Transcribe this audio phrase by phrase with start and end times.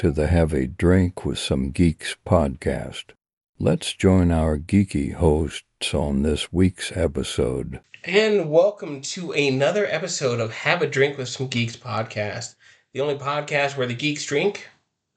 [0.00, 3.12] welcome to the Have a Drink with Some Geeks podcast.
[3.58, 7.80] Let's join our geeky hosts on this week's episode.
[8.06, 12.54] And welcome to another episode of Have a Drink with Some Geeks podcast,
[12.94, 14.70] the only podcast where the geeks drink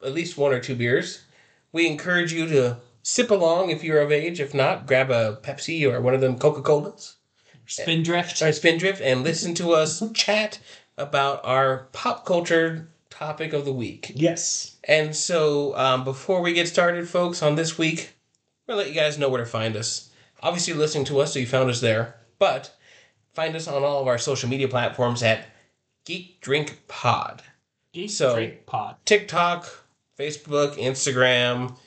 [0.04, 1.24] at least one or two beers.
[1.72, 4.42] We encourage you to sip along if you're of age.
[4.42, 7.16] If not, grab a Pepsi or one of them Coca Colas.
[7.68, 8.36] Spindrift.
[8.36, 10.60] Sorry, Spindrift, and listen to us chat
[10.98, 14.12] about our pop culture topic of the week.
[14.16, 14.78] Yes.
[14.86, 18.14] And so, um, before we get started, folks, on this week,
[18.68, 20.10] we'll let you guys know where to find us.
[20.42, 22.16] Obviously, you're listening to us, so you found us there.
[22.40, 22.76] But
[23.34, 25.46] find us on all of our social media platforms at
[26.06, 27.42] Geek Drink Pod.
[27.94, 28.96] Geek So- Drink Pod.
[29.06, 29.86] TikTok,
[30.20, 31.78] Facebook, Instagram,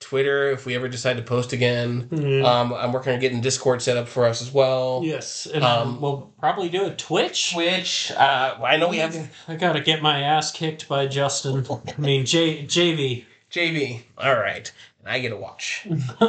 [0.00, 2.08] Twitter, if we ever decide to post again.
[2.10, 2.44] Mhm.
[2.44, 5.02] Um, I'm working on getting Discord set up for us as well.
[5.04, 7.52] Yes, and Um, we'll probably do a Twitch.
[7.52, 11.66] Twitch, uh, I know we have I gotta get my ass kicked by Justin.
[11.70, 13.24] I mean, J- JV.
[13.50, 14.02] JV.
[14.18, 14.70] All right.
[15.04, 15.86] And I get a watch.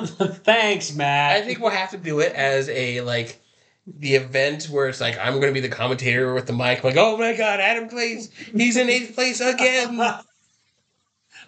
[0.43, 1.37] Thanks, Matt.
[1.37, 3.39] I think we'll have to do it as a like
[3.87, 6.97] the event where it's like I'm going to be the commentator with the mic, like,
[6.97, 9.97] oh my god, Adam Place, he's in eighth place again.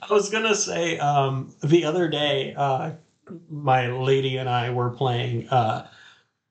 [0.10, 2.92] I was gonna say um, the other day, uh,
[3.50, 5.88] my lady and I were playing uh,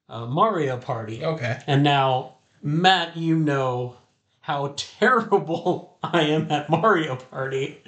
[0.09, 1.61] uh, Mario Party, Okay.
[1.67, 3.97] and now Matt, you know
[4.41, 7.83] how terrible I am at Mario Party.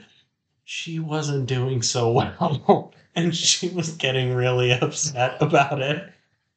[0.64, 6.10] She wasn't doing so well, and she was getting really upset about it.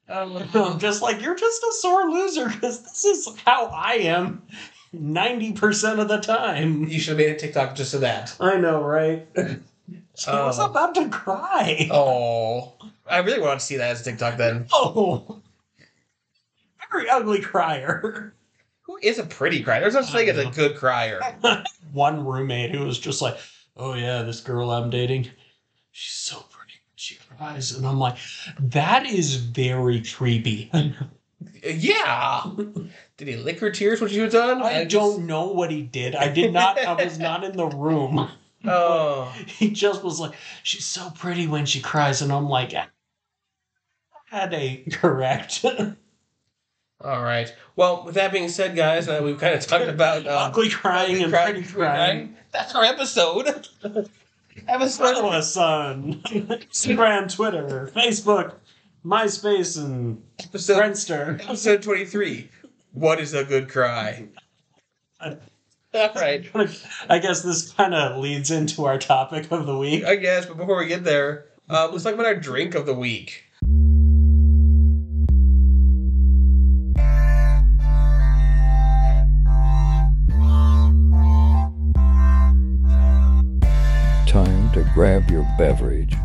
[0.10, 4.44] I'm just like, you're just a sore loser because this is how I am
[4.95, 6.87] 90% of the time.
[6.87, 8.36] You should have made a TikTok just of that.
[8.39, 9.27] I know, right?
[10.17, 10.65] She was Oh.
[10.65, 11.87] about to cry.
[11.92, 12.73] Oh,
[13.09, 14.65] I really want to see that as a TikTok then.
[14.73, 15.39] Oh.
[16.92, 18.33] Very ugly crier.
[18.81, 19.80] Who is a pretty crier?
[19.80, 21.21] There's no such thing as a good crier.
[21.93, 23.37] One roommate who was just like,
[23.77, 25.30] oh yeah, this girl I'm dating,
[25.92, 26.73] she's so pretty.
[26.95, 27.71] She cries.
[27.73, 28.17] And I'm like,
[28.59, 30.71] that is very creepy.
[31.64, 32.43] Yeah.
[33.17, 34.61] Did he lick her tears when she was done?
[34.61, 36.15] I just- don't know what he did.
[36.15, 38.30] I did not, I was not in the room.
[38.65, 39.33] Oh.
[39.48, 40.33] He just was like,
[40.64, 42.21] she's so pretty when she cries.
[42.21, 42.73] And I'm like,
[44.30, 45.64] had a correct.
[46.99, 47.54] All right.
[47.75, 51.21] Well, with that being said, guys, uh, we've kind of talked about um, ugly crying
[51.23, 52.36] and cry- pretty crying.
[52.52, 53.48] That's our episode.
[54.67, 55.14] episode.
[55.14, 58.55] Follow us on Instagram, Twitter, Facebook,
[59.06, 61.42] MySpace, and Episode, Friendster.
[61.44, 62.50] episode 23.
[62.94, 64.28] What is a good cry?
[65.22, 65.38] All
[65.94, 66.46] right.
[67.10, 70.04] I guess this kind of leads into our topic of the week.
[70.04, 72.94] I guess, but before we get there, uh, let's talk about our drink of the
[72.94, 73.44] week.
[84.28, 86.16] Time to grab your beverage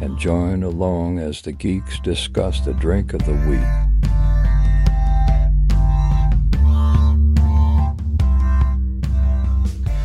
[0.00, 3.60] and join along as the geeks discuss the drink of the week.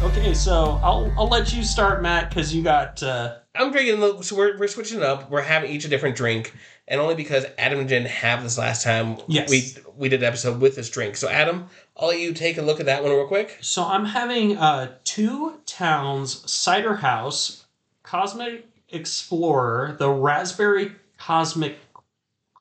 [0.04, 3.02] Okay, so I'll I'll let you start, Matt, because you got.
[3.02, 5.30] Uh, I'm drinking, the, so we're, we're switching it up.
[5.30, 6.54] We're having each a different drink,
[6.88, 9.50] and only because Adam and Jen have this last time, Yes.
[9.50, 11.16] we we did an episode with this drink.
[11.16, 11.68] So, Adam,
[11.98, 13.58] I'll let you take a look at that one real quick.
[13.62, 17.66] so I'm having uh, two towns cider house,
[18.04, 21.78] Cosmic Explorer, the Raspberry Cosmic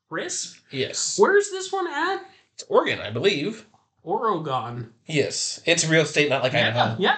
[0.08, 0.56] Crisp.
[0.70, 1.18] Yes.
[1.18, 2.24] Where's this one at?
[2.54, 3.66] It's Oregon, I believe.
[4.02, 4.92] Oregon.
[5.06, 5.62] Yes.
[5.64, 6.96] It's a real state, not like yeah, Idaho.
[7.00, 7.16] yeah.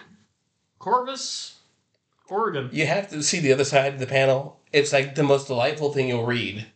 [0.78, 1.54] Corvallis,
[2.28, 2.68] Oregon.
[2.72, 4.60] You have to see the other side of the panel.
[4.72, 6.66] It's like the most delightful thing you'll read.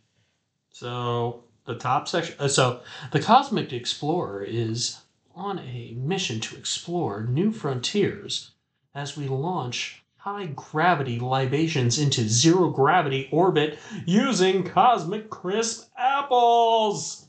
[0.71, 2.35] So the top section.
[2.39, 2.81] Uh, so
[3.11, 5.01] the Cosmic Explorer is
[5.35, 8.51] on a mission to explore new frontiers
[8.95, 17.25] as we launch high gravity libations into zero gravity orbit using cosmic crisp apples.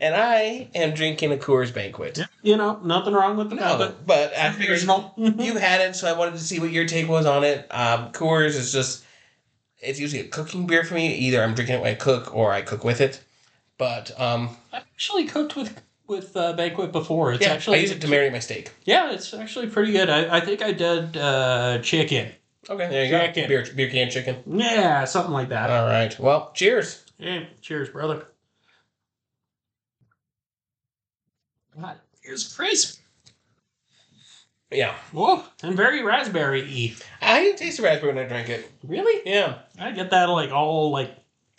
[0.00, 2.20] And I am drinking a Coors Banquet.
[2.42, 4.06] You know, nothing wrong with the No, Banquet.
[4.06, 4.80] but I figured
[5.16, 7.66] you had it, so I wanted to see what your take was on it.
[7.70, 9.04] Um, Coors is just,
[9.80, 11.12] it's usually a cooking beer for me.
[11.14, 13.22] Either I'm drinking it when I cook or I cook with it.
[13.76, 17.32] But um, I've actually cooked with with uh, Banquet before.
[17.32, 18.72] It's yeah, actually I use it to marinate my steak.
[18.84, 20.10] Yeah, it's actually pretty good.
[20.10, 22.32] I, I think I did uh, chicken.
[22.68, 23.42] Okay, there you Chicken.
[23.44, 23.48] go.
[23.48, 24.36] Beer, beer can chicken.
[24.46, 25.70] Yeah, something like that.
[25.70, 26.14] All right.
[26.20, 27.04] Well, cheers.
[27.18, 28.26] Yeah, cheers, brother.
[31.80, 33.00] God, here's crisp.
[34.70, 34.94] Yeah.
[35.12, 36.94] Whoa, and very raspberry y.
[37.20, 38.70] I didn't taste the raspberry when I drank it.
[38.84, 39.20] Really?
[39.24, 39.60] Yeah.
[39.78, 41.10] I get that like all like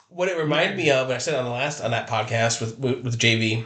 [0.09, 2.77] What it reminded me of, and I said on the last on that podcast with
[2.79, 3.65] with, with JV,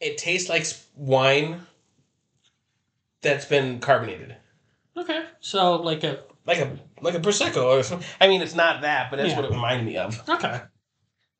[0.00, 0.66] it tastes like
[0.96, 1.62] wine
[3.20, 4.36] that's been carbonated,
[4.96, 5.24] Okay.
[5.40, 8.06] So like a like a like a prosecco or something.
[8.20, 9.36] I mean, it's not that, but that's Yeah.
[9.36, 10.28] what it reminded me of.
[10.28, 10.60] okay.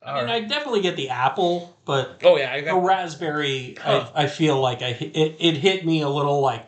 [0.01, 3.91] I mean, I definitely get the apple, but oh yeah, I got raspberry, Huh.
[3.91, 4.11] I, oh.
[4.23, 6.65] I feel like I it, it hit me a little like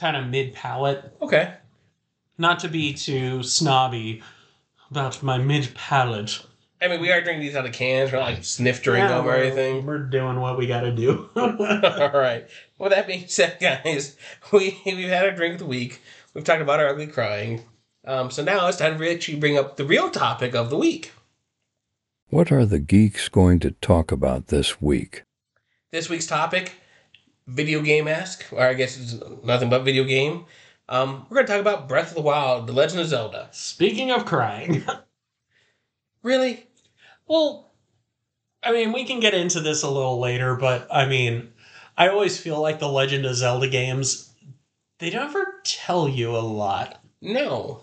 [0.00, 1.12] kind of mid palate.
[1.22, 1.54] okay.
[2.38, 4.22] Not to be too snobby
[4.90, 6.44] about my mid palate.
[6.80, 8.12] I mean, we are drinking these out of cans.
[8.12, 9.86] We're not like sniff drink them or anything.
[9.86, 11.30] We're doing what we got to do.
[11.36, 12.46] All right.
[12.78, 14.16] Well, that being said, guys,
[14.52, 16.02] we we've had our drink of the week.
[16.34, 17.62] We've talked about our ugly crying.
[18.04, 21.12] Um, so now it's time to actually bring up the real topic of the week.
[22.28, 25.24] What are the geeks going to talk about this week?
[25.92, 26.72] This week's topic,
[27.46, 30.44] video game esque, or I guess it's nothing but video game.
[30.88, 33.48] Um, we're going to talk about Breath of the Wild, The Legend of Zelda.
[33.50, 34.84] Speaking of crying,
[36.26, 36.65] Really?
[37.26, 37.72] Well,
[38.62, 41.52] I mean, we can get into this a little later, but I mean,
[41.96, 44.32] I always feel like the Legend of Zelda games,
[44.98, 47.02] they never tell you a lot.
[47.20, 47.80] No.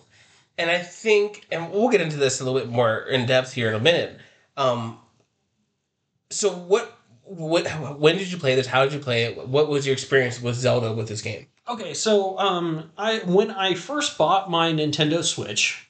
[0.57, 3.69] And I think, and we'll get into this a little bit more in depth here
[3.69, 4.19] in a minute.
[4.55, 4.99] Um,
[6.29, 8.67] so what, what, when did you play this?
[8.67, 9.47] How did you play it?
[9.47, 11.47] What was your experience with Zelda with this game?
[11.67, 15.87] Okay, so um, I when I first bought my Nintendo Switch,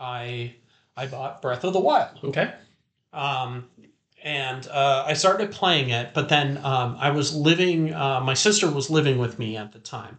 [0.00, 0.54] I
[0.96, 2.18] I bought Breath of the Wild.
[2.24, 2.54] Okay.
[3.14, 3.68] Um,
[4.22, 6.14] and uh, I started playing it.
[6.14, 7.92] But then um, I was living.
[7.92, 10.18] Uh, my sister was living with me at the time,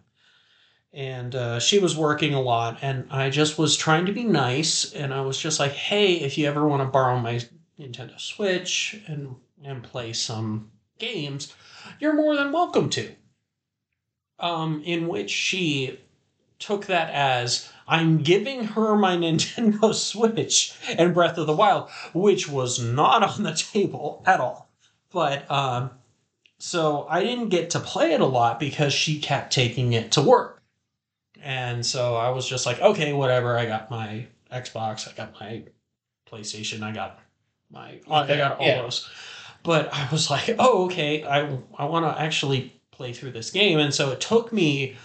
[0.92, 2.78] and uh, she was working a lot.
[2.82, 6.38] And I just was trying to be nice, and I was just like, "Hey, if
[6.38, 7.40] you ever want to borrow my
[7.78, 11.54] Nintendo Switch and and play some games,
[12.00, 13.14] you're more than welcome to."
[14.38, 15.98] Um, in which she
[16.58, 22.48] took that as I'm giving her my Nintendo Switch and Breath of the Wild, which
[22.48, 24.68] was not on the table at all.
[25.12, 25.90] But um,
[26.58, 30.22] so I didn't get to play it a lot because she kept taking it to
[30.22, 30.62] work.
[31.42, 33.56] And so I was just like, okay, whatever.
[33.56, 35.62] I got my Xbox, I got my
[36.30, 37.20] PlayStation, I got
[37.70, 38.82] my, I got all Yeah.
[38.82, 39.08] those.
[39.62, 43.78] But I was like, oh, okay, I, I want to actually play through this game.
[43.78, 44.96] And so it took me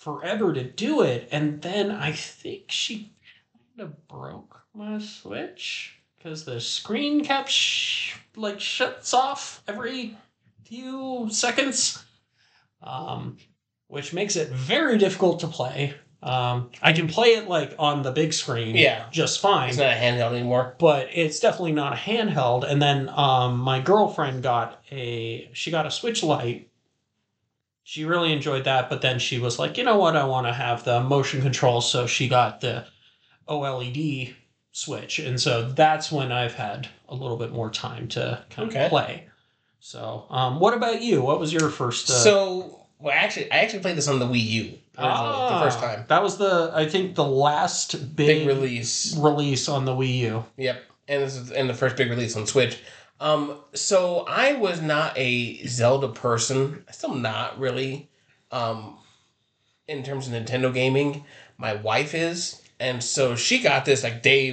[0.00, 1.28] forever to do it.
[1.30, 3.12] And then I think she
[3.76, 10.16] kind of broke my Switch because the screen kept sh- like shuts off every
[10.64, 12.02] few seconds,
[12.82, 13.36] um,
[13.88, 15.94] which makes it very difficult to play.
[16.22, 19.06] Um, I can play it like on the big screen, Yeah.
[19.10, 20.76] just fine It's not a handheld anymore.
[20.78, 22.70] but it's definitely not a handheld.
[22.70, 26.69] And then um, my girlfriend got a she got a Switch Lite.
[27.90, 30.52] She really enjoyed that, but then she was like, you know what, I want to
[30.52, 32.86] have the motion control, so she got the
[33.48, 34.32] OLED
[34.70, 38.84] Switch, and so that's when I've had a little bit more time to kind Okay.
[38.84, 39.26] of play.
[39.80, 41.20] So, um, what about you?
[41.20, 42.08] What was your first?
[42.08, 45.80] Uh, So, well, actually, I actually played this on the Wii U ah, the first
[45.80, 46.04] time.
[46.06, 49.16] That was the I think the last big, Big release.
[49.16, 50.44] release on the Wii U.
[50.58, 52.78] Yep, and this is and the first big release on Switch.
[53.20, 56.84] Um, so I was not a Zelda person.
[56.88, 58.08] I still not really.
[58.50, 58.96] Um,
[59.86, 61.24] in terms of Nintendo gaming,
[61.58, 64.50] my wife is, and so she got this like day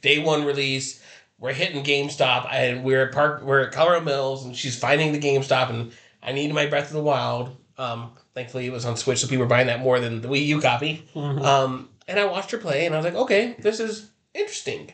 [0.00, 1.02] day one release.
[1.38, 3.42] We're hitting GameStop, and we're at Park.
[3.42, 5.92] We're at Colorado Mills, and she's finding the GameStop, and
[6.22, 7.56] I needed my Breath of the Wild.
[7.76, 10.46] Um, thankfully, it was on Switch, so people were buying that more than the Wii
[10.46, 11.04] U copy.
[11.14, 11.42] Mhm.
[11.44, 14.92] Um, and I watched her play, and I was like, okay, this is interesting.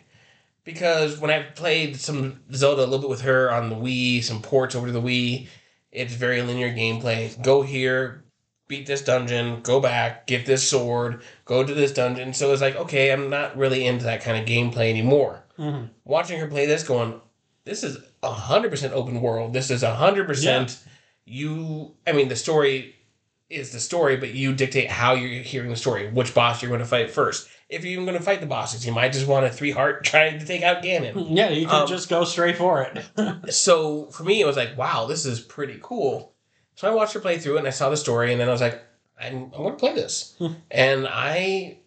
[0.73, 4.41] Because when I played some Zelda a little bit with her on the Wii, some
[4.43, 5.49] ports over to the Wii,
[5.91, 7.41] it's very linear gameplay.
[7.43, 8.25] Go here,
[8.69, 12.33] beat this dungeon, go back, get this sword, go to this dungeon.
[12.33, 15.45] So it's like, okay, I'm not really into that kind of gameplay anymore.
[15.59, 15.91] Mhm.
[16.05, 17.21] Watching her play this, going,
[17.65, 19.53] this is 100% open world.
[19.53, 20.79] This is 100%
[21.25, 21.95] you.
[22.07, 22.95] I mean, the story
[23.49, 26.81] is the story, but you dictate how you're hearing the story, which boss you're going
[26.81, 27.49] to fight first.
[27.71, 30.05] If you're even going to fight the bosses, you might just want a three heart
[30.13, 31.29] trying to take out Ganon.
[31.37, 33.53] Yeah, you could Um, just go straight for it.
[33.55, 36.35] so for me, it was like, wow, this is pretty cool.
[36.75, 38.53] So I watched her play through it, and I saw the story, and then I
[38.53, 38.83] was like,
[39.21, 40.53] I'm, I'm going to play this, Hmm.
[40.71, 41.79] and I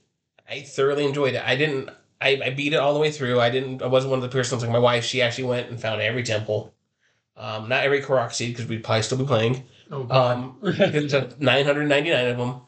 [0.50, 1.44] I thoroughly enjoyed it.
[1.46, 1.90] I didn't.
[2.22, 3.40] I, I beat it all the way through.
[3.42, 3.82] I didn't.
[3.82, 5.04] I wasn't one of the persons like my wife.
[5.04, 6.74] She actually went and found every temple,
[7.36, 9.64] um, not every Korok seed because we'd probably still be playing.
[9.92, 12.62] oh, Um, 999 of them.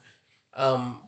[0.55, 1.07] Um,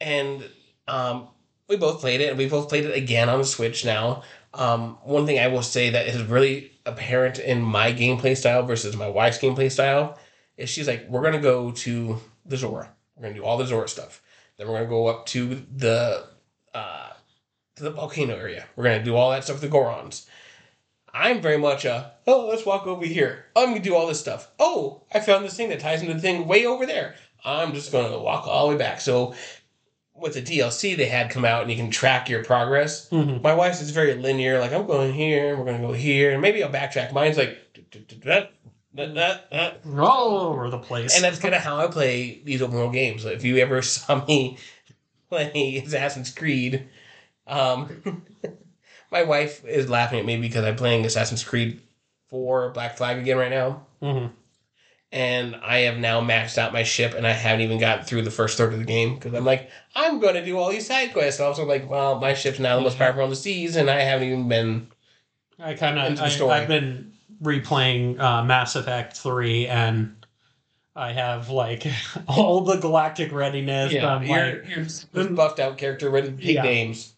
[0.00, 0.44] and
[0.88, 1.28] um,
[1.68, 4.22] we both played it, and we both played it again on the Switch now.
[4.54, 8.96] Um, one thing I will say that is really apparent in my gameplay style versus
[8.96, 10.18] my wife's gameplay style
[10.56, 12.90] is she's like, we're gonna go to the Zora.
[13.16, 14.22] We're gonna do all the Zora stuff.
[14.56, 16.26] Then we're gonna go up to the
[16.72, 17.10] uh,
[17.76, 18.66] to the volcano area.
[18.76, 20.26] We're gonna do all that stuff with the Gorons.
[21.12, 23.46] I'm very much a oh let's walk over here.
[23.54, 24.50] I'm gonna do all this stuff.
[24.58, 27.16] Oh, I found this thing that ties into the thing way over there.
[27.44, 29.00] I'm just to walk all the way back.
[29.00, 29.34] So
[30.18, 33.08] with the DLC they had come out and you can track your progress.
[33.10, 33.42] Mhm.
[33.42, 34.58] My wife's is very linear.
[34.58, 37.12] Like I'm going here, we're going to go here, and maybe I'll backtrack.
[37.12, 37.58] Mine's like.
[38.24, 38.52] that,
[38.94, 41.14] that, that, all over the place.
[41.14, 43.24] And that's kind of how I play these open world games.
[43.26, 44.58] If you ever saw me
[45.28, 46.88] play Assassin's Creed,
[47.46, 48.02] um,
[49.12, 51.80] my wife is laughing at me because I'm playing Assassin's Creed
[52.30, 53.86] 4 Black Flag again right now.
[54.02, 54.30] Mhm.
[55.12, 58.30] And I have now maxed out my ship and I haven't even gotten through the
[58.30, 61.12] first third of the game because I'm like, I'm going to do all these side
[61.12, 61.38] quests.
[61.38, 64.00] And also, like, well, my ship's now the most powerful on the seas and I
[64.00, 64.88] haven't even been.
[65.58, 66.20] I kind of.
[66.20, 70.26] I've been replaying uh, Mass Effect three, and
[70.94, 71.86] I have like
[72.28, 73.94] all the galactic readiness.
[73.94, 74.64] I'm you're, like,
[75.14, 76.62] you're buffed out character ready to take Yeah.
[76.62, 77.14] names.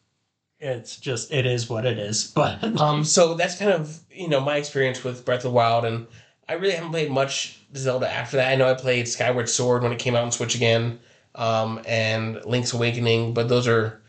[0.60, 2.32] it's just it is what it is.
[2.34, 5.84] But Um, so that's kind of you know my experience with Breath of the Wild,
[5.84, 6.06] and
[6.48, 8.50] I really haven't played much Zelda after that.
[8.50, 11.00] I know I played Skyward Sword when it came out on Switch again,
[11.34, 14.02] um, and Link's Awakening, but those are,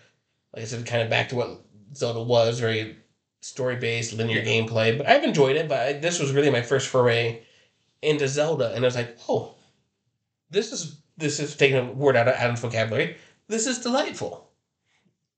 [0.53, 1.61] like I said, kind of back to what
[1.93, 2.97] Zelda was, very
[3.41, 4.97] story based, linear gameplay.
[4.97, 5.67] But I've enjoyed it.
[5.67, 7.41] But I, this was really my first foray
[8.01, 9.55] into Zelda, and I was like, oh,
[10.49, 13.17] this is this is taking a word out of Adam's vocabulary.
[13.47, 14.49] This is delightful.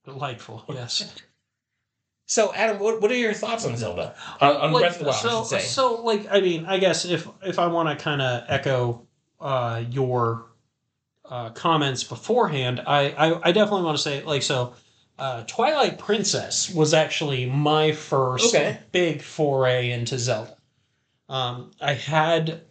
[0.06, 1.14] delightful, yes.
[2.32, 4.16] So, Adam, what, what are your thoughts on Zelda?
[4.40, 5.68] On, on Like, Breath of the Wild, so, I should say.
[5.68, 9.06] so like I mean, I guess if if I want to kind of echo
[9.42, 10.46] uh, your
[11.30, 14.74] uh, comments beforehand, I, I I definitely want to say like so.
[15.20, 18.80] Uh, Twilight Princess was actually my first Okay.
[18.94, 20.56] big foray into Zelda.
[21.28, 22.62] Um, I had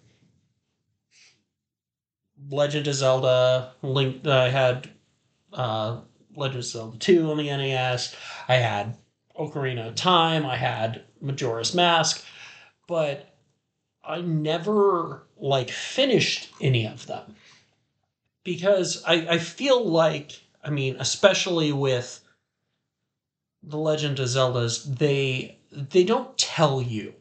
[2.49, 4.27] Legend of Zelda, Link.
[4.27, 4.89] I had
[5.53, 6.01] uh,
[6.35, 8.17] Legend of Zelda Two on the NES.
[8.49, 8.97] I had
[9.41, 10.45] Ocarina of Time.
[10.45, 12.25] I had Majora's Mask,
[12.87, 13.35] but
[14.05, 17.35] I never like finished any of them
[18.45, 20.33] because I, I feel like
[20.63, 22.21] I mean, especially with
[23.63, 27.15] the Legend of Zeldas, they they don't tell you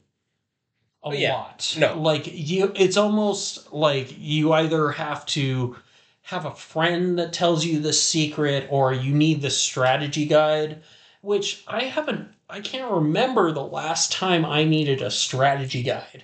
[1.04, 1.34] a Oh, yeah.
[1.34, 1.76] lot.
[1.80, 1.98] No.
[1.98, 5.78] like you, it's almost like you either have to
[6.24, 10.82] have a friend that tells you the secret, or you need the strategy guide.
[11.22, 12.30] Which I haven't.
[12.50, 16.24] I can't remember the last time I needed a strategy guide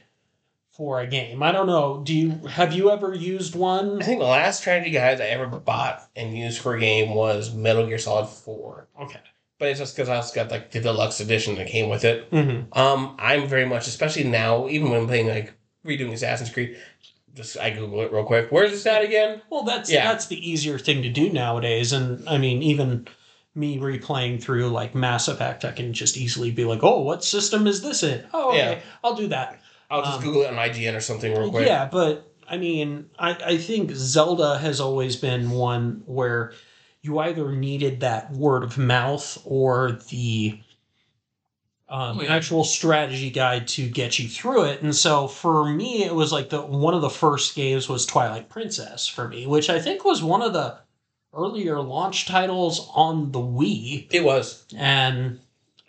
[0.72, 1.44] for a game.
[1.44, 2.02] I don't know.
[2.04, 4.02] Do you have you ever used one?
[4.02, 7.54] I think the last strategy guide I ever bought and used for a game was
[7.54, 8.88] Metal Gear Solid 4.
[9.04, 9.20] Okay.
[9.60, 12.30] But it's just because I also got like the deluxe edition that came with it.
[12.32, 12.78] Mm-hmm.
[12.78, 15.54] Um, I'm very much, especially now, even when I'm playing like
[15.86, 16.78] redoing Assassin's Creed,
[17.36, 18.48] just I Google it real quick.
[18.50, 19.42] Where's this at again?
[19.50, 20.12] Well, that's Yeah.
[20.12, 23.08] that's the easier thing to do nowadays, and I mean, even
[23.56, 27.66] me replaying through like Mass Effect, I can just easily be like, "Oh, what system
[27.68, 28.26] is this in?
[28.34, 28.80] Oh, okay, Yeah.
[29.04, 29.60] I'll do that."
[29.90, 31.66] I'll just Um, Google it on IGN or something real quick.
[31.68, 36.54] Yeah, but I mean, I I think Zelda has always been one where
[37.02, 40.60] you either needed that word of mouth or the
[41.88, 42.36] um, Oh, yeah.
[42.36, 44.82] actual strategy guide to get you through it.
[44.82, 48.50] And so for me, it was like the one of the first games was Twilight
[48.50, 50.78] Princess for me, which I think was one of the
[51.36, 54.64] earlier launch titles on the Wii It was.
[54.76, 55.40] and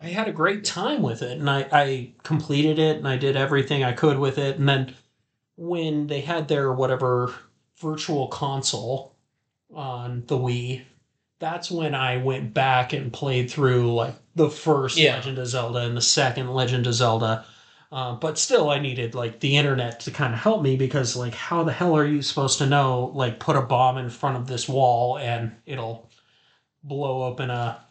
[0.00, 3.36] I had a great time with it, and I, I completed it, and I did
[3.36, 4.94] everything I could with it, and then
[5.56, 7.32] when they had their whatever
[7.80, 9.14] virtual console
[9.74, 10.82] on the Wii,
[11.38, 15.16] that's when I went back and played through like the first Yeah.
[15.16, 17.44] Legend of Zelda and the second Legend of Zelda.
[17.96, 21.32] Uh, but still, I needed like the internet to kind of help me because like,
[21.32, 24.46] how the hell are you supposed to know like put a bomb in front of
[24.46, 26.10] this wall and it'll
[26.84, 27.82] blow open a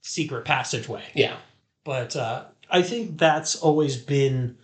[0.00, 1.02] secret passageway?
[1.12, 1.38] Yeah.
[1.82, 4.58] but uh, I think that's always been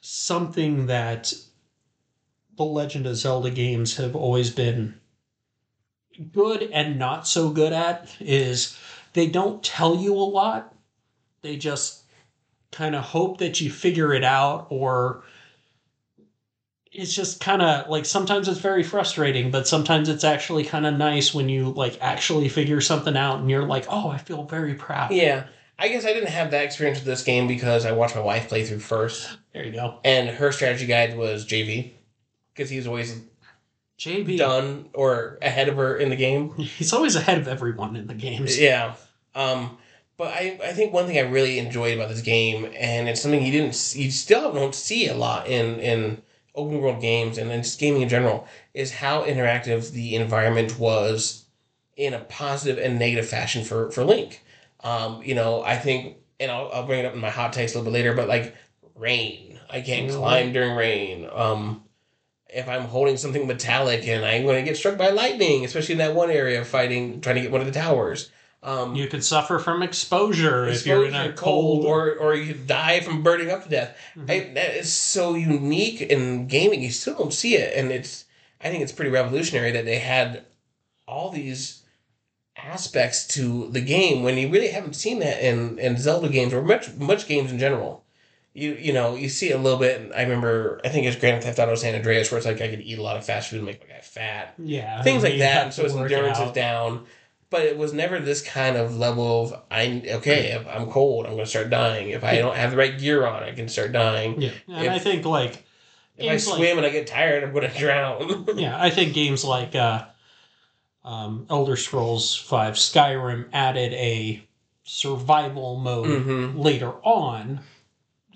[0.00, 1.32] something that
[2.56, 4.98] the Legend of Zelda games have always been
[6.32, 8.76] good and not so good at is
[9.12, 10.74] they don't tell you a lot.
[11.42, 12.01] They just
[12.72, 15.22] kind of hope that you figure it out or
[16.90, 20.96] it's just kind of like sometimes it's very frustrating but sometimes it's actually kind of
[20.96, 24.74] nice when you like actually figure something out and you're like oh i feel very
[24.74, 25.44] proud Yeah.
[25.78, 28.48] I guess I didn't have that experience with this game because I watched my wife
[28.48, 31.92] play through first, there you go and her strategy guide was JV
[32.54, 33.20] because he's always
[33.98, 36.52] jb done or ahead of her in the game.
[36.56, 38.94] he's always ahead of everyone in the games Yeah.
[39.34, 39.78] Um,
[40.16, 43.44] but I, I think one thing I really enjoyed about this game, and it's something
[43.44, 46.22] you didn't, you still don't see a lot in in
[46.54, 51.44] open world games and in just gaming in general, is how interactive the environment was
[51.96, 54.42] in a positive and negative fashion for for Link.
[54.84, 57.74] Um, you know, I think, and I'll, I'll bring it up in my hot takes
[57.74, 58.54] a little bit later, but like
[58.96, 60.14] rain, I can't Mhm.
[60.16, 61.28] climb during rain.
[61.32, 61.84] Um,
[62.48, 65.98] if I'm holding something metallic and I'm going to get struck by lightning, especially in
[65.98, 68.30] that one area fighting, trying to get one of the towers.
[68.64, 71.84] Um, You could suffer from exposure, if you're in a exposure, cold.
[71.84, 73.96] or or you could die from burning up to death.
[74.16, 74.30] Mhm.
[74.30, 76.80] I, that is so unique in gaming.
[76.82, 78.24] You still don't see it, and it's
[78.60, 80.44] I think it's pretty revolutionary that they had
[81.08, 81.82] all these
[82.56, 86.62] aspects to the game when you really haven't seen that in, in Zelda games or
[86.62, 88.04] much much games in general.
[88.54, 90.12] You you know you see it a little bit.
[90.14, 92.82] I remember I think it's Grand Theft Auto San Andreas where it's like I could
[92.82, 95.72] eat a lot of fast food and make my guy fat yeah, things like that.
[95.74, 97.06] so his endurance is down.
[97.52, 101.32] But it was never this kind of level of I okay if I'm cold I'm
[101.44, 102.08] to start dying.
[102.10, 104.40] If I don't have the right gear on I can start dying.
[104.40, 105.62] Yeah, and If- I think like
[106.16, 108.46] If I games like- swim and I get tired I'm to drown.
[108.56, 110.06] yeah, I think games like uh,
[111.04, 114.42] um, Elder Scrolls Five Skyrim added a
[114.84, 117.60] survival mode hmm later on.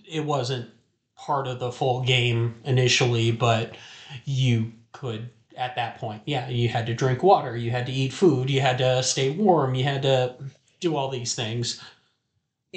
[0.09, 0.69] It wasn't
[1.17, 3.75] part of the full game initially, but
[4.27, 8.13] you could at that point, yeah, you had to drink water, you had to eat
[8.13, 10.35] food, you had to stay warm, you had to
[10.81, 11.81] do all these things.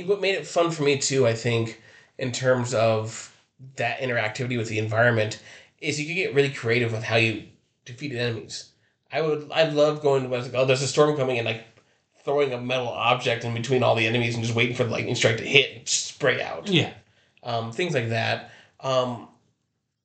[0.05, 1.81] What made it fun for me too, I think,
[2.17, 3.35] in terms of
[3.75, 5.41] that interactivity with the environment,
[5.79, 7.43] is you could get really creative with how you
[7.85, 8.69] defeated enemies.
[9.11, 11.65] I would, I love going to like, oh, there's a storm coming and like
[12.23, 15.15] throwing a metal object in between all the enemies and just waiting for the lightning
[15.15, 16.67] strike to hit and spray out.
[16.67, 16.93] Yeah,
[17.43, 18.51] Um, things like that.
[18.79, 19.27] Um,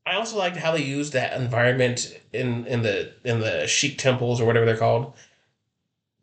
[0.07, 4.41] I also liked how they used that environment in in the in the Sheik temples
[4.41, 5.15] or whatever they're called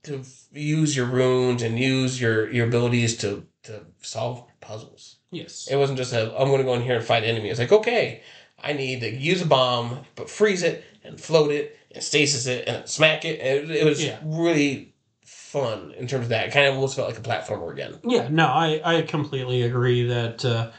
[0.03, 5.17] to use your runes and use your your abilities to to solve puzzles.
[5.31, 7.49] yes, It wasn't just a I'm going to go in here and fight enemy.
[7.49, 8.21] It's like okay,
[8.61, 12.67] I need to use a bomb, but freeze it and float it and stasis it
[12.67, 13.39] and smack it.
[13.39, 14.17] And it, it was Yeah.
[14.23, 14.93] really
[15.25, 16.47] fun in terms of that.
[16.47, 17.99] It kind of almost felt like a platformer again.
[18.03, 20.71] Yeah, no, I, I completely agree that uh,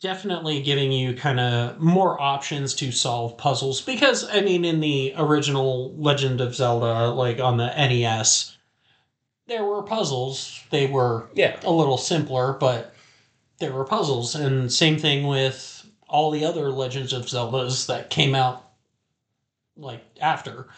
[0.00, 5.14] definitely giving you kind of more options to solve puzzles because I mean in the
[5.16, 8.56] original Legend of Zelda like on the NES
[9.46, 10.62] there were puzzles.
[10.70, 12.94] They were Yeah, a little simpler but
[13.58, 14.34] there were puzzles.
[14.34, 18.64] And same thing with all the other Legends of Zeldas that came out
[19.76, 20.68] like after.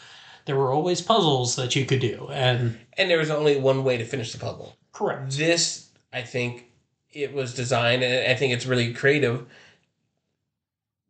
[0.46, 3.98] There were always puzzles that you could do and and there was only one way
[3.98, 4.74] to finish the puzzle.
[4.90, 5.30] correct.
[5.36, 6.71] This i think
[7.12, 9.46] it was designed and i think it's really creative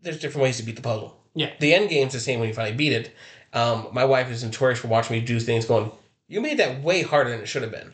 [0.01, 1.17] there's different ways to beat the puzzle.
[1.35, 1.51] Yeah.
[1.61, 3.15] the end game's the same when you finally beat it.
[3.53, 5.91] Um, my wife is notorious for watching me do things going
[6.29, 7.93] you made that way harder than it should have been.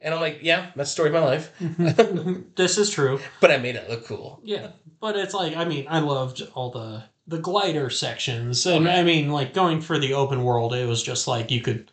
[0.00, 1.52] And i'm like yeah that's the story of my life.
[2.56, 3.20] This is true.
[3.40, 4.40] But i made it look cool.
[4.42, 8.98] Yeah, but it's like I mean I loved all the the glider sections, and Okay.
[8.98, 11.92] I mean like going for the open world, it was just like you could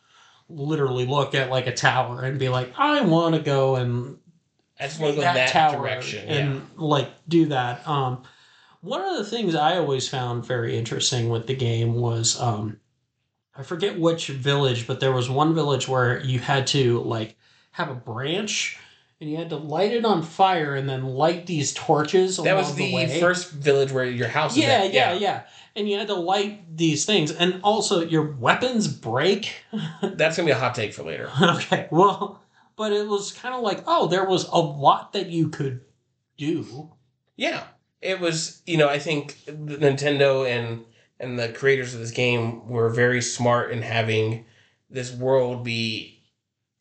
[0.50, 4.18] literally look at like a tower and be like, I want to go and
[4.80, 7.88] i just want to go that, direction and yeah like do that.
[7.88, 8.24] Um,
[8.82, 12.80] one of the things I always found very interesting with the game was um,
[13.56, 17.36] I forget which village, but there was one village where you had to like
[17.72, 18.78] have a branch.
[19.20, 22.38] And you had to light it on fire and then light these torches.
[22.38, 23.20] that was the, way.
[23.20, 24.94] first village where your house Yeah, at.
[24.94, 25.42] yeah, yeah.
[25.76, 29.56] And you had to light these things, and also your weapons break.
[30.04, 32.44] that's gonna be a hot take for later okay, well,
[32.78, 35.82] but it was kind of like, oh, there was a lot that you could
[36.38, 36.92] do.
[37.36, 37.64] Yeah,
[38.02, 38.62] it was.
[38.66, 40.86] You know, I think Nintendo and
[41.20, 44.46] and the creators of this game were very smart in having
[44.90, 46.24] this world be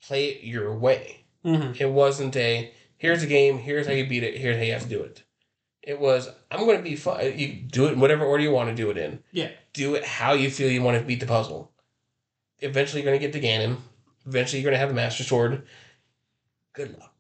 [0.02, 1.24] play it your way.
[1.44, 1.82] Mm-hmm.
[1.82, 4.82] It wasn't a here's a game, here's how you beat it, here's how you have
[4.82, 5.22] to do it.
[5.82, 7.38] It was I'm going to be fun.
[7.38, 9.22] You do it in whatever order you want to do it in.
[9.32, 9.50] Yeah.
[9.72, 11.72] Do it how you feel you want to beat the puzzle.
[12.60, 13.76] Eventually, you're going to get to Ganon.
[14.26, 15.66] Eventually, you're going to have the Master Sword.
[16.76, 17.12] Good luck.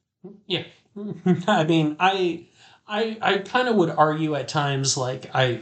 [0.46, 0.64] Yeah.
[1.48, 2.46] I mean, I,
[2.86, 5.60] I, I kind of would argue at times like I,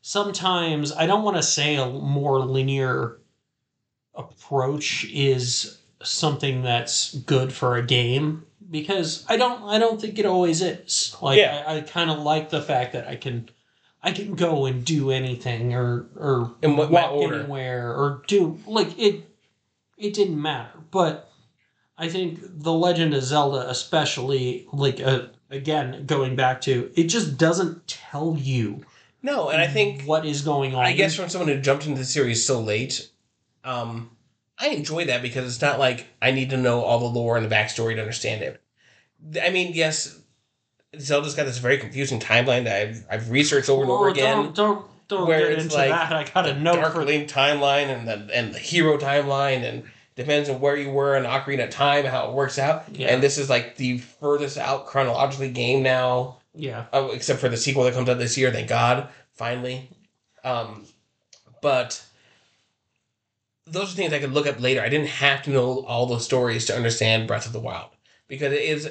[0.00, 3.18] sometimes I don't want to say a more linear
[4.14, 10.26] approach is something that's good for a game because I don't I don't think it
[10.26, 11.16] always is.
[11.20, 11.64] Like Yeah.
[11.66, 13.48] I, I kind of like the fact that I can
[14.02, 17.40] I can go and do anything or or In what- what walk order?
[17.40, 19.28] anywhere or do like it
[19.98, 20.78] it didn't matter.
[20.90, 21.25] But
[21.98, 27.38] I think The Legend of Zelda especially like uh, again going back to it just
[27.38, 28.84] doesn't tell you
[29.22, 30.84] No, and I think what is going on.
[30.84, 33.10] I guess from someone who jumped into the series so late,
[33.64, 34.10] um,
[34.58, 37.44] I enjoy that because it's not like I need to know all the lore and
[37.44, 38.60] the backstory to understand it.
[39.42, 40.18] I mean, yes,
[40.98, 44.36] Zelda's got this very confusing timeline that I've, I've researched over and over Oh, again.
[44.36, 46.12] Don't don't, don't where get it's into like that.
[46.12, 49.84] I got a note Dark for Link timeline and the and the hero timeline and
[50.16, 52.84] depends on where you were in Ocarina of Time how it works out.
[52.92, 53.08] Yeah.
[53.08, 56.86] And this is like the furthest out chronologically game now, yeah.
[56.92, 58.50] oh, except for the sequel that comes out this year.
[58.50, 59.08] Thank God.
[59.34, 59.88] finally.
[60.42, 60.84] Um,
[61.60, 62.02] but
[63.66, 64.80] those are things I could look up later.
[64.80, 67.90] I didn't have to know all the stories to understand Breath of the Wild
[68.28, 68.90] because it is,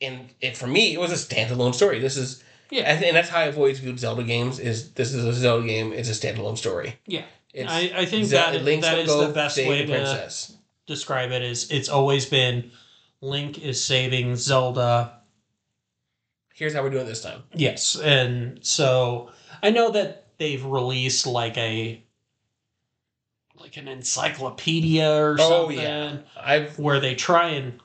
[0.00, 1.98] in it for me, it was a standalone story.
[2.00, 2.82] This is Yeah.
[2.82, 4.58] and, and that's how I've always viewed Zelda games.
[4.58, 5.92] Is this is a Zelda game?
[5.92, 6.98] It's a standalone story.
[7.06, 7.24] Yeah.
[7.56, 10.56] I, I think that, that gonna go the best way to princess.
[10.86, 12.70] describe it is it's always been
[13.20, 15.20] Link is saving Zelda.
[16.54, 17.42] Here's how we're doing it this time.
[17.54, 17.96] Yes.
[17.98, 19.30] And so
[19.62, 22.02] I know that they've released like a
[23.56, 26.16] like an encyclopedia or Oh, something yeah.
[26.36, 27.80] I've where they try and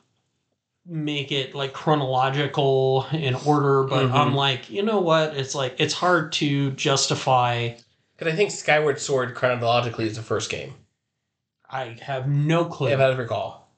[0.85, 4.13] make it like chronological in order, but Mhm.
[4.13, 5.37] I'm like, you know what?
[5.37, 7.75] It's like it's hard to justify
[8.19, 10.73] because I think Skyward Sword chronologically is the first game,
[11.69, 12.89] I have no clue.
[12.89, 13.71] if I recall.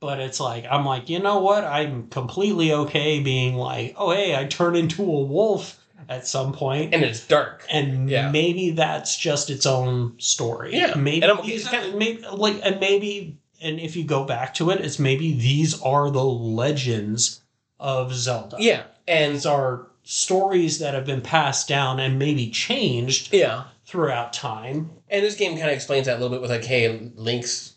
[0.00, 1.64] but it's like I'm like, you know what?
[1.64, 6.92] I'm completely okay being like, oh hey, I turn into a wolf at some point,
[6.92, 7.64] And it's dark.
[7.70, 8.30] and yeah.
[8.30, 10.74] maybe that's just its own story.
[10.76, 14.04] Yeah, maybe and I'm okay- these it's kinda- maybe like and maybe and if you
[14.04, 17.40] go back to it, it's maybe these are the legends
[17.80, 18.56] of Zelda.
[18.58, 24.32] Yeah, and These are stories that have been passed down and maybe changed yeah, throughout
[24.32, 24.90] time.
[25.08, 27.74] and this game kind of explains that a little bit with like, hey, Link's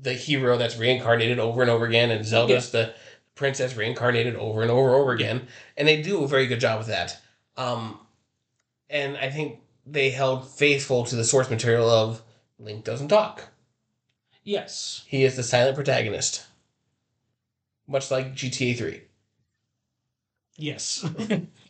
[0.00, 2.94] the hero that's reincarnated over and over again, and Zelda's the
[3.34, 6.78] princess reincarnated over and over and over again, and they do a very good job
[6.78, 7.20] with that.
[7.56, 7.98] Um,
[8.90, 12.22] and I think they held faithful to the source material of
[12.58, 13.48] Link doesn't talk.
[14.44, 15.04] Yes.
[15.06, 16.46] He is the silent protagonist,
[17.86, 19.02] much like GTA Three.
[20.56, 21.04] Yes.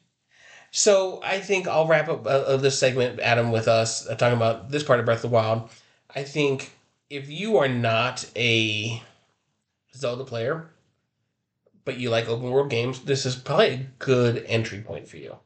[0.79, 4.71] So I think I'll wrap up uh, this segment, Adam, with us uh, talking about
[4.71, 5.69] this part of Breath of the Wild.
[6.15, 6.71] I think
[7.11, 9.03] if you are not a
[9.93, 10.71] Zelda player,
[11.85, 15.39] but you like open world games, this is probably a good entry point for you.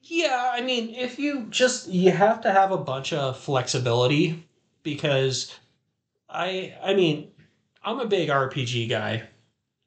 [0.00, 4.42] Yeah, I mean, if you just you have to have a bunch of flexibility
[4.82, 5.54] because
[6.30, 7.30] I I mean,
[7.84, 9.24] I'm a big RPG guy.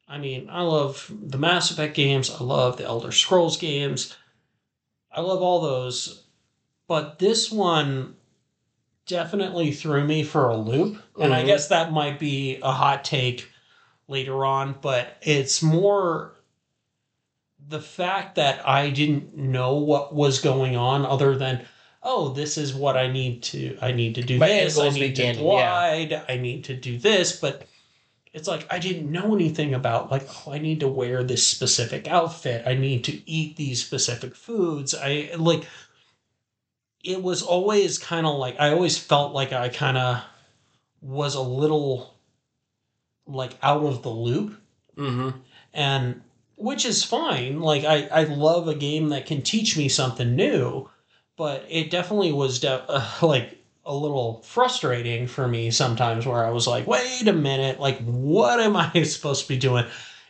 [0.08, 4.16] I mean, I love the Mass Effect games, I love the Elder Scrolls games.
[5.20, 6.24] I love all those.
[6.88, 8.16] But this one
[9.06, 11.48] definitely threw me for a loop, and I Mhm.
[11.48, 13.50] guess that might be a hot take
[14.08, 16.36] later on, but it's more
[17.68, 21.66] the fact that I didn't know what was going on other than
[22.02, 25.16] oh this is what I need to I need to do My this I need
[25.16, 27.64] to begin, glide I need to do this but
[28.34, 32.08] it's like I didn't know anything about like oh I need to wear this specific
[32.08, 32.64] outfit.
[32.68, 34.94] I need to eat these specific foods.
[34.96, 35.66] I like
[37.04, 40.22] it was always kind of like I always felt like I kind of
[41.02, 42.16] was a little
[43.26, 44.56] like out of the loop.
[44.98, 45.30] Mm-hmm.
[45.74, 46.22] and
[46.58, 47.62] which is fine.
[47.62, 50.90] Like i i love a game that can teach me something new
[51.40, 53.59] but it definitely was de- uh, like
[53.90, 58.60] a little frustrating for me sometimes where i was like wait a minute like what
[58.60, 59.86] am i supposed to be doing?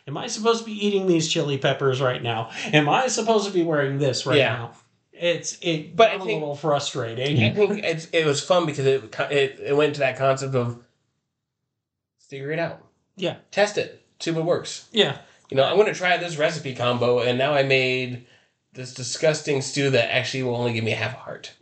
[0.08, 2.50] Am i supposed to be eating these chili peppers right now?
[2.72, 4.56] Am i supposed to be wearing this right Yeah.
[4.56, 4.72] now?
[5.12, 8.64] It's it But I got a think- little I frustrating think it's, it was fun
[8.66, 10.82] because it, it it went to that concept of
[12.28, 12.80] figure it out,
[13.16, 13.36] yeah.
[13.50, 14.88] Test it, see what works.
[14.92, 15.18] yeah.
[15.50, 18.24] You know, I'm going to try this recipe combo, and now I made
[18.72, 21.52] this disgusting stew that actually will only give me half a heart.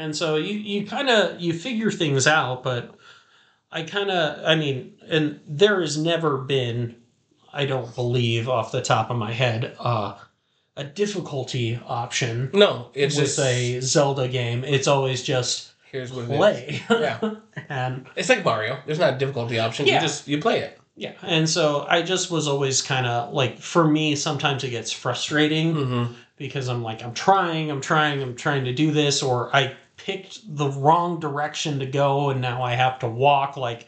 [0.00, 2.94] And so you you kind of you figure things out but
[3.70, 6.96] i kind of i mean and there has never been
[7.52, 10.16] i don't believe off the top of my head uh
[10.76, 16.26] a difficulty option No, it's with just a zelda game it's always just here's what
[16.26, 17.18] play Yeah.
[17.68, 18.78] and It's like Mario.
[18.86, 19.86] There's not a difficulty option.
[19.86, 19.96] Yeah.
[19.96, 20.78] You just you play it.
[20.96, 24.92] yeah and so i just was always kind of like for me sometimes it gets
[24.92, 26.12] frustrating Mm-hmm.
[26.36, 30.56] because I'm like, I'm trying, I'm trying, I'm trying to do this, or I picked
[30.56, 33.86] the wrong direction to go and now I have to walk like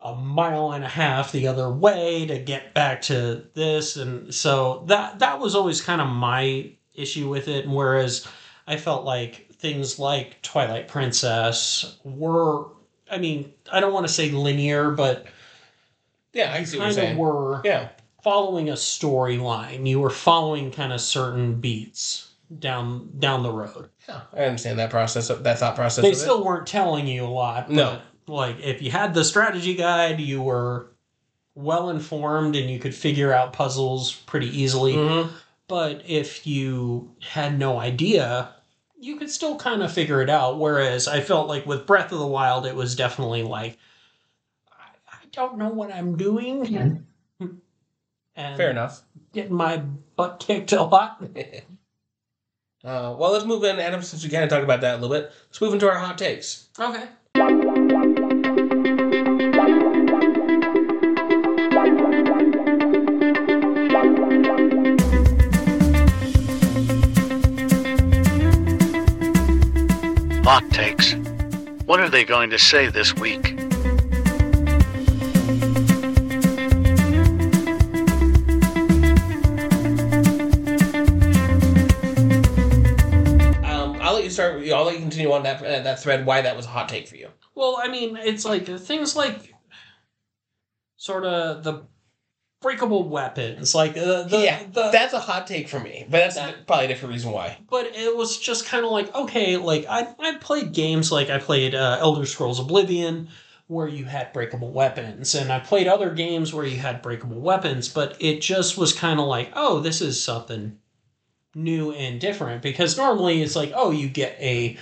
[0.00, 3.96] a mile and a half the other way to get back to this.
[3.96, 7.64] And so that that was always kind of my issue with it.
[7.64, 8.26] And whereas
[8.66, 12.68] I felt like things like Twilight Princess were
[13.10, 15.26] I mean, I don't want to say linear, but
[16.32, 17.88] Yeah, I see kind of were Yeah,
[18.22, 19.86] following a storyline.
[19.86, 23.88] You were following kind of certain beats down down the road.
[24.08, 26.02] yeah, I understand that process, that thought process.
[26.02, 27.70] They of still weren't telling you a lot.
[27.70, 28.00] No.
[28.26, 30.90] like if you had the strategy guide, you were
[31.54, 34.94] well informed and you could figure out puzzles pretty easily.
[34.94, 34.98] it.
[34.98, 35.30] Mhm.
[35.68, 38.50] But if you had no idea,
[38.98, 40.58] you could still kind of figure it out.
[40.58, 43.78] Whereas I felt like with Breath of the Wild, it was definitely like,
[44.70, 47.06] I, I don't know what I'm doing.
[48.36, 49.02] and Fair enough.
[49.32, 49.78] getting my
[50.16, 51.22] butt kicked a lot.
[52.84, 55.16] Uh, well, let's move in, Adam, since we kind of talked about that a little
[55.16, 55.32] bit.
[55.46, 56.68] Let's move into our hot takes.
[56.78, 57.04] Okay.
[70.44, 71.14] Hot takes.
[71.86, 73.53] What are they going to say this week?
[84.34, 84.68] Start.
[84.68, 86.26] I'll let you continue on that uh, that thread.
[86.26, 87.28] Why that was a hot take for you?
[87.54, 89.54] Well, I mean, it's like things like
[90.96, 91.82] sort of the
[92.60, 96.36] breakable weapons, like uh, the yeah, the, that's a hot take for me, but that's
[96.36, 97.58] That- probably a different reason why.
[97.68, 101.38] but it was just kind of like okay like i i played games like i
[101.38, 103.28] played uh, elder scrolls oblivion
[103.66, 107.88] where you had breakable weapons and i played other games where you had breakable weapons
[107.88, 110.78] but it just was kind of like oh this is something
[111.54, 114.76] new and different because normally it's like oh you get a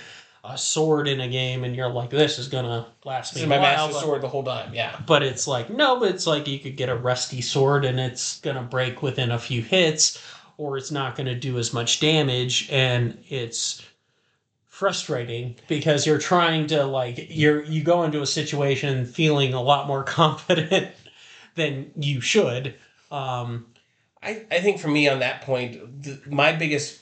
[0.45, 3.61] a sword in a game and you're like this is gonna last me my while
[3.61, 4.73] master but- sword the whole time.
[4.73, 7.99] Yeah, but it's like no but it's like you could get a rusty sword and
[7.99, 10.21] it's gonna break within a few hits
[10.57, 13.81] or it's not gonna do as much damage and it's
[14.67, 19.87] frustrating because you're trying to like you're you go into a situation feeling a lot
[19.87, 20.91] more confident
[21.55, 22.75] than you should
[23.11, 23.65] um
[24.23, 27.01] I, I think for me on that point, my biggest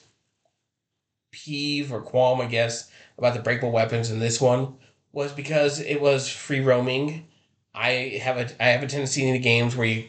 [1.32, 4.76] peeve or qualm, I guess, about the breakable weapons in this one
[5.14, 7.28] was because it was free roaming.
[7.74, 10.06] I have a I have a tendency in the games where you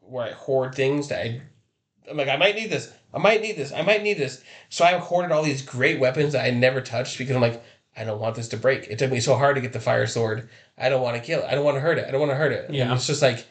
[0.00, 1.40] where I hoard things that I
[2.10, 4.84] I'm like I might need this I might need this I might need this so
[4.84, 7.62] I hoarded all these great weapons that I never touched because I'm like
[7.96, 8.88] I don't want this to break.
[8.88, 10.48] It took me so hard to get the fire sword.
[10.76, 11.46] I don't want to kill it.
[11.46, 12.06] I don't want to hurt it.
[12.08, 12.66] I don't want to hurt it.
[12.66, 12.92] And Yeah.
[12.94, 13.46] it's just like,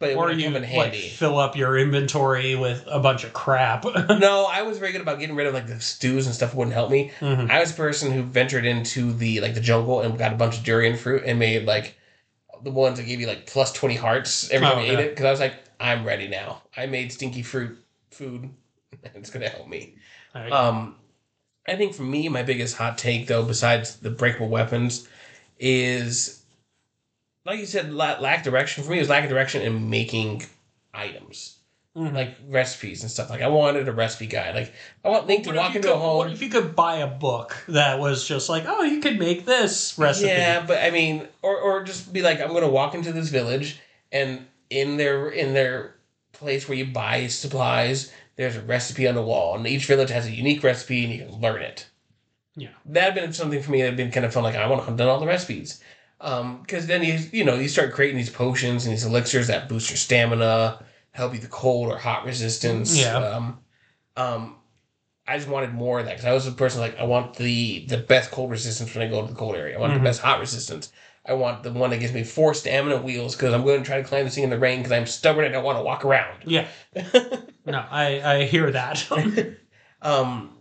[0.00, 1.08] but it or you come in like handy.
[1.08, 5.20] fill up your inventory with a bunch of crap no, I was very good about
[5.20, 7.12] getting rid of like the stews and stuff wouldn't help me.
[7.20, 7.48] Mhm.
[7.48, 10.58] I was a person who ventured into the like the jungle and got a bunch
[10.58, 11.96] of durian fruit and made like
[12.62, 15.10] the ones that gave you like plus twenty hearts every time Oh, I ate it
[15.10, 16.62] because I was like, I'm ready now.
[16.76, 17.78] I made stinky fruit
[18.10, 18.42] food
[19.04, 19.94] and it's gonna help me.
[20.34, 20.96] Like, Um,
[21.68, 25.06] I think for me, my biggest hot take though, besides the breakable weapons,
[25.58, 26.39] is
[27.44, 28.84] like you said, la- lack direction.
[28.84, 30.44] For me, it was lack of direction in making
[30.92, 31.60] items
[31.96, 32.12] mhm.
[32.12, 33.30] like recipes and stuff.
[33.30, 34.54] Like I wanted a recipe guide.
[34.54, 34.72] Like
[35.04, 36.18] I want Link to walk into could- a home.
[36.18, 39.44] What if you could buy a book that was just like, oh, you could make
[39.44, 40.28] this recipe?
[40.28, 43.80] Yeah, but I mean, or or just be like, I'm gonna walk into this village,
[44.12, 45.94] and in their in their
[46.32, 50.26] place where you buy supplies, there's a recipe on the wall, and each village has
[50.26, 51.86] a unique recipe, and you can learn it.
[52.56, 52.70] Yeah.
[52.84, 54.42] that'd been something for me that'd been kind of fun.
[54.42, 55.80] Like I want to hunt down all the recipes,
[56.20, 59.90] because then you you know you start creating these potions and these elixirs that boost
[59.90, 62.96] your stamina, help you the cold or hot resistance.
[62.96, 63.16] Yeah.
[63.16, 63.60] Um,
[64.16, 64.56] um,
[65.26, 67.86] I just wanted more of that because I was a person like I want the
[67.86, 69.76] the best cold resistance when I go to the cold area.
[69.76, 69.98] I want Mhm.
[69.98, 70.92] the best hot resistance.
[71.24, 73.98] I want the one that gives me four stamina wheels because I'm going to try
[73.98, 76.04] to climb the thing in the rain because I'm stubborn and I want to walk
[76.04, 76.44] around.
[76.46, 76.66] Yeah.
[77.66, 79.06] No, I, I hear that.
[80.02, 80.56] um,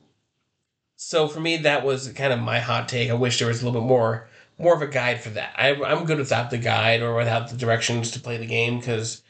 [0.98, 3.10] so for me, that was kind of my hot take.
[3.10, 4.28] I wish there was a little bit more
[4.60, 5.54] more of a guide for that.
[5.58, 9.24] I, I'm good without the guide or without the directions to play the game because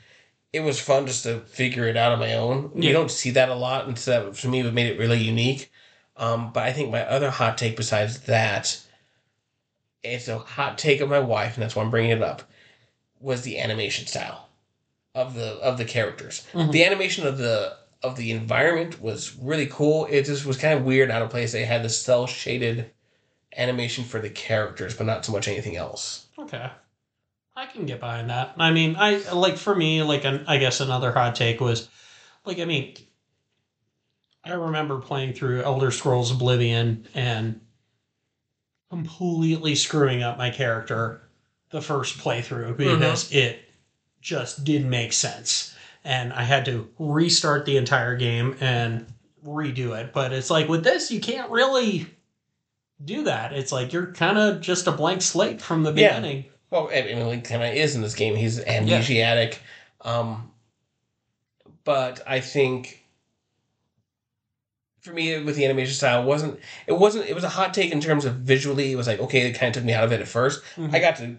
[0.51, 2.71] it was fun just to figure it out on my own.
[2.75, 2.87] Yeah.
[2.87, 5.19] You don't see that a lot, and so that for me, it made it really
[5.19, 5.71] unique.
[6.17, 8.77] Um, but I think my other hot take besides that,
[10.03, 12.43] it's a hot take of my wife, and that's why I'm bringing it up,
[13.19, 14.49] was the animation style
[15.13, 16.45] of the of the characters.
[16.53, 16.71] Mhm.
[16.71, 20.05] The animation of the of the environment was really cool.
[20.09, 21.51] It just was kind of weird out of place.
[21.51, 22.89] They had the cel shaded
[23.57, 26.27] animation for the characters, but not so much anything else.
[26.37, 26.69] okay.
[27.55, 28.53] I can get behind that.
[28.57, 31.89] I mean, I like for me, like an, I guess another hot take was,
[32.45, 32.95] like, I mean,
[34.45, 37.59] I remember playing through Elder Scrolls Oblivion and
[38.89, 41.29] completely screwing up my character
[41.69, 42.99] the first playthrough mm-hmm.
[42.99, 43.59] because it
[44.21, 45.75] just didn't make sense.
[46.03, 49.05] And I had to restart the entire game and
[49.45, 50.13] redo it.
[50.13, 52.07] But it's like with this, you can't really
[53.03, 53.53] do that.
[53.53, 56.17] It's like you're kind of just a blank slate from the Yeah.
[56.19, 56.45] beginning.
[56.69, 58.35] Well, I mean, Link kind of is in this game.
[58.35, 59.57] He's amnesiac.
[60.01, 60.51] Um,
[61.83, 63.03] but I think
[65.01, 67.91] for me, with the animation style, it wasn't it wasn't it was a hot take
[67.91, 68.91] in terms of visually.
[68.91, 70.93] It was like okay, it kind of took me out of it at 1st Mhm.
[70.93, 71.37] I got to.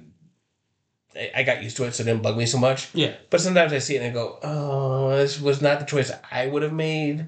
[1.16, 2.88] I- I got used to it, so it didn't bug me so much.
[2.94, 3.14] Yeah.
[3.30, 6.46] But sometimes I see it and I go, "Oh, this was not the choice I
[6.46, 7.26] would have made."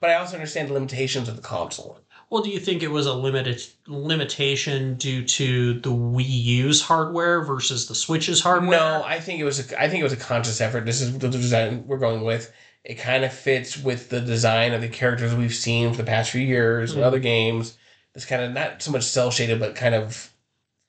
[0.00, 1.98] But I also understand the limitations of the console.
[2.34, 7.44] Well, do you think it was a limited limitation due to the Wii U's hardware
[7.44, 8.72] versus the Switch's hardware?
[8.76, 9.60] No, I think it was.
[9.72, 10.84] A, I think it was a conscious effort.
[10.84, 12.52] This is the design we're going with.
[12.82, 16.32] It kind of fits with the design of the characters we've seen for the past
[16.32, 17.04] few years in Mhm.
[17.04, 17.76] other games.
[18.16, 20.28] It's kind of not so much cel shaded, but kind of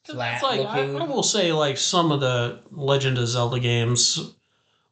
[0.04, 1.00] flat It's like I, looking.
[1.00, 4.32] I will say, like some of the Legend of Zelda games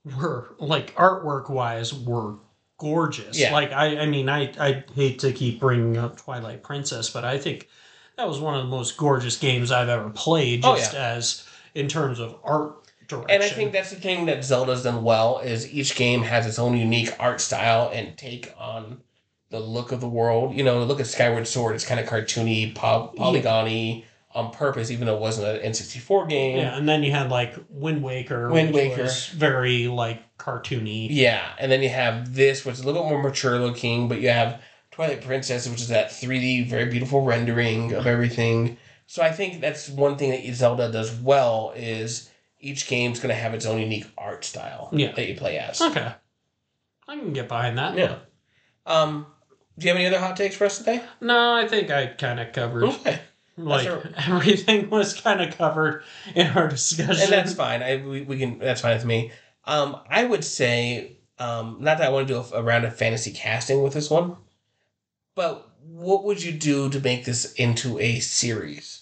[0.06, 2.36] were like artwork wise were
[2.84, 3.40] gorgeous.
[3.40, 3.54] Yeah.
[3.54, 7.38] Like I, I mean, I I hate to keep bringing up Twilight Princess, but I
[7.38, 7.70] think
[8.18, 10.64] that was one of the most gorgeous games I've ever played.
[10.64, 12.76] Oh, Just as in terms of art
[13.08, 13.32] direction.
[13.32, 16.60] And I think that's the thing that Zelda's done well is each game has its
[16.60, 19.02] own unique art style and take on
[19.50, 20.56] the look of the world.
[20.56, 25.08] You know, look at Skyward Sword; it's kind of cartoony, poly- polygony on purpose, even
[25.08, 26.58] though it wasn't an N64 game.
[26.58, 29.04] Yeah, and then you had like Wind Waker, Wind which Waker.
[29.04, 31.08] was very like cartoony.
[31.12, 34.22] Yeah, and then you have this, which is a little bit more mature looking, but
[34.22, 38.78] you have Twilight Princess, which is that 3D, very beautiful rendering of everything.
[39.06, 43.40] So I think that's one thing that Zelda does well is each game's going to
[43.40, 45.12] have its own unique art style Yeah.
[45.12, 45.82] that you play as.
[45.82, 46.12] Okay,
[47.08, 47.98] I can get behind that.
[47.98, 48.16] Yeah.
[48.86, 49.28] Um,
[49.78, 51.04] do you have any other hot takes for us today?
[51.22, 52.84] No, I think I kind of covered.
[52.84, 53.20] Okay,
[53.58, 53.88] Like
[54.28, 56.04] everything was kind of covered
[56.36, 57.22] in our discussion.
[57.24, 57.84] and that's fine.
[57.84, 59.32] I we, we can that's fine with me.
[59.66, 62.96] Um, I would say um, not that I want to do a, a round of
[62.96, 64.38] fantasy casting with this one,
[65.36, 69.02] but what would you do to make this into a series?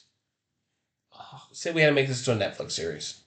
[1.54, 3.22] Say we had to make this into a Netflix series.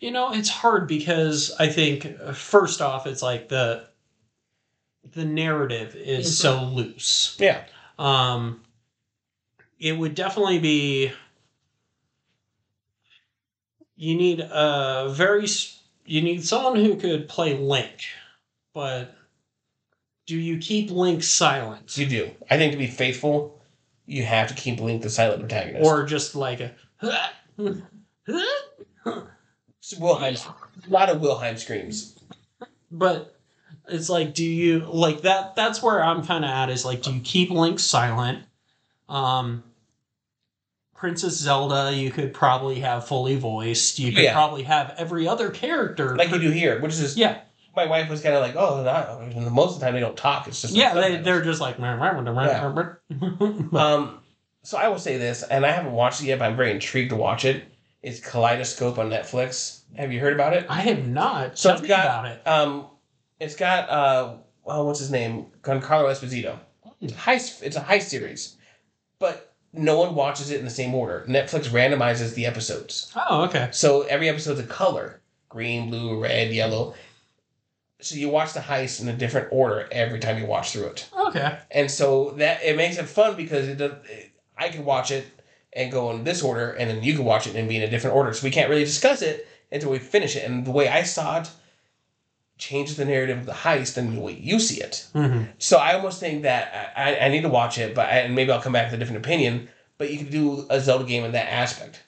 [0.00, 3.86] you know, it's hard because I think uh, first off, it's like the
[5.12, 7.36] the narrative is so loose.
[7.40, 7.64] Yeah,
[7.98, 8.62] Um,
[9.78, 11.12] it would definitely be.
[13.96, 15.46] You need a very.
[16.04, 18.04] You need someone who could play Link,
[18.72, 19.14] but
[20.26, 21.96] do you keep Link silent?
[21.96, 22.30] you do.
[22.50, 23.62] I think to be faithful,
[24.06, 25.84] you have to keep Link the silent protagonist.
[25.84, 26.74] Or just like a.
[29.98, 30.36] Wilhelm,
[30.86, 32.18] a lot of Wilhelm screams.
[32.90, 33.36] But
[33.88, 35.54] it's like, do you like that?
[35.54, 36.70] That's where I'm kind of at.
[36.70, 38.44] Is like, do you keep Link silent?
[39.08, 39.62] Um,
[40.94, 43.98] Princess Zelda, you could probably have fully voiced.
[43.98, 44.32] You could Yeah.
[44.32, 46.16] probably have every other character.
[46.16, 47.40] Like you do here, which is yeah,
[47.76, 50.48] my wife was kind of like, oh, not, most of the time they don't talk.
[50.48, 50.94] It's just yeah.
[50.94, 51.76] They they're just like.
[51.78, 53.00] But-
[53.78, 54.20] Um,
[54.62, 57.10] so I will say this, and I haven't watched it yet, but I'm very intrigued
[57.10, 57.64] to watch it.
[58.02, 59.80] It's Kaleidoscope on Netflix.
[59.96, 60.66] Have you heard about it?
[60.68, 61.58] I have not.
[61.58, 62.46] So Tell it's got- about it.
[62.46, 62.86] Um,
[63.38, 65.46] it's got uh, well, what's his name?
[65.62, 66.58] Giancarlo Esposito.
[67.02, 67.62] Heist.
[67.62, 68.56] It's a heist series,
[69.18, 71.24] but no one watches it in the same order.
[71.28, 73.68] Netflix randomizes the episodes, Oh, okay.
[73.72, 76.94] so every episode's a color: green, blue, red, yellow.
[78.00, 81.08] So you watch the heist in a different order every time you watch through it.
[81.28, 81.58] Okay.
[81.70, 83.92] and so that it makes it fun because it does,
[84.56, 85.26] I can watch it
[85.72, 87.90] and go in this order, and then you can watch it and be in a
[87.90, 88.32] different order.
[88.32, 90.44] So we can't really discuss it until we finish it.
[90.48, 91.50] And the way I saw it
[92.58, 95.06] changes the narrative of the heist and the way you see it.
[95.12, 98.34] hmm So I almost think that I, I need to watch it, but I, and
[98.34, 99.68] maybe I'll come back with a different opinion.
[99.98, 102.02] But you can do a Zelda game in that aspect.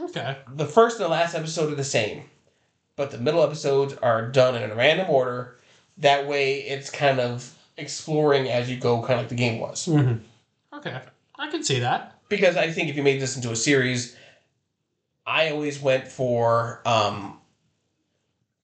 [0.00, 0.36] Okay.
[0.54, 2.24] The first and the last episode are the same,
[2.96, 5.56] but the middle episodes are done in a random order.
[5.98, 9.86] That way, it's kind of exploring as you go, kind of like the game was.
[9.86, 10.14] hmm
[10.72, 10.98] Okay.
[11.38, 12.18] I can see that.
[12.28, 14.14] because I think if you made this into a series,
[15.26, 17.39] I always went for um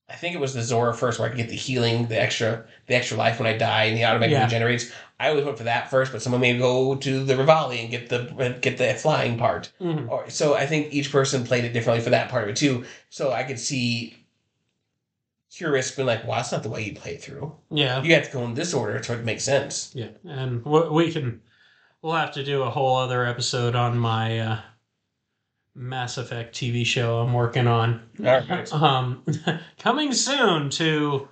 [0.09, 2.65] I think it was the Zora first where I could get the healing, the extra
[2.87, 4.43] the extra life when I die and the automatic Yeah.
[4.45, 4.91] regenerates.
[5.19, 8.07] I always went for that first, but someone may go to the Revali and get
[8.09, 9.71] the get the flying part.
[9.79, 12.55] hmm Or so I think each person played it differently for that part of it
[12.55, 12.85] too.
[13.09, 14.15] So I could see
[15.51, 17.55] curious being like, well, that's not the way you play it through.
[17.71, 18.01] Yeah.
[18.03, 19.91] You have to go in this order to make sense.
[19.93, 21.41] Yeah, and we can.
[22.01, 24.59] We'll have to do a whole other episode on my uh,
[25.77, 28.01] Mass Effect TV show I'm working on.
[28.17, 28.73] Right.
[28.73, 29.23] Um,
[29.79, 31.27] coming soon to.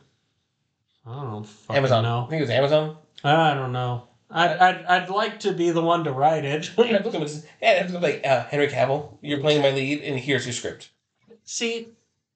[1.06, 1.46] I don't know.
[1.76, 2.06] Amazon.
[2.06, 2.98] I think it was Amazon.
[3.24, 4.08] I don't know.
[4.30, 6.72] I'd, I'd, I'd like to be the one to write it.
[6.78, 7.22] Yeah, look at.
[7.62, 9.18] Yeah, it's like uh, Henry Cavill.
[9.22, 10.90] You're playing my lead, and here's your script.
[11.44, 11.90] See,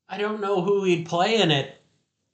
[0.08, 1.76] I don't know who he'd play in it,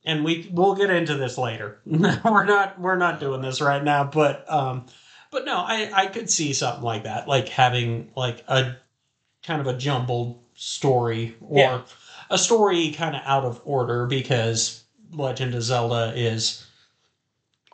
[0.05, 1.82] and we we'll get into this later.
[1.86, 4.86] we're not we're not doing this right now, but um,
[5.32, 8.78] but no, I I could see something like that, like having like a
[9.45, 11.81] kind of a jumbled story or Yeah.
[12.29, 16.65] a story kind of out of order because Legend of Zelda is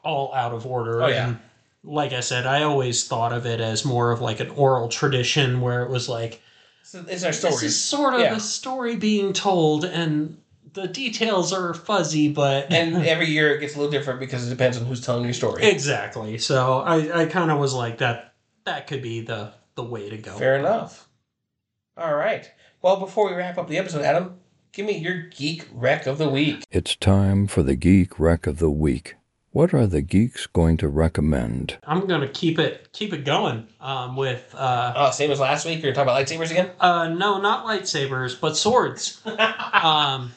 [0.04, 1.04] all out of order.
[1.04, 1.28] Oh, yeah.
[1.30, 1.40] And
[1.84, 5.62] like I said, I always thought of it as more of like an oral tradition
[5.62, 6.42] where it was like
[6.84, 7.54] So it's our story.
[7.54, 8.34] this is sort of Yeah.
[8.34, 10.38] the story being told, and
[10.74, 14.50] the details are fuzzy, but and every year it gets a little different because it
[14.50, 15.64] depends on who's telling your story.
[15.64, 16.38] exactly.
[16.38, 18.34] So I, I kind of was like that.
[18.66, 20.38] That could be the the way to go.
[20.38, 21.08] Fair enough.
[21.98, 22.50] All right.
[22.82, 24.38] Well, before we wrap up the episode, Adam,
[24.74, 26.64] Give me your geek rec of the week.
[26.72, 29.16] It's time for the Geek Rec of the Week.
[29.52, 31.78] What are the geeks going to recommend?
[31.84, 35.84] I'm gonna keep it keep it going um, with uh, Oh, same as last week.
[35.84, 36.72] You're talking about lightsabers again?
[36.80, 39.22] uh, no, not lightsabers, but swords.
[39.74, 40.32] um,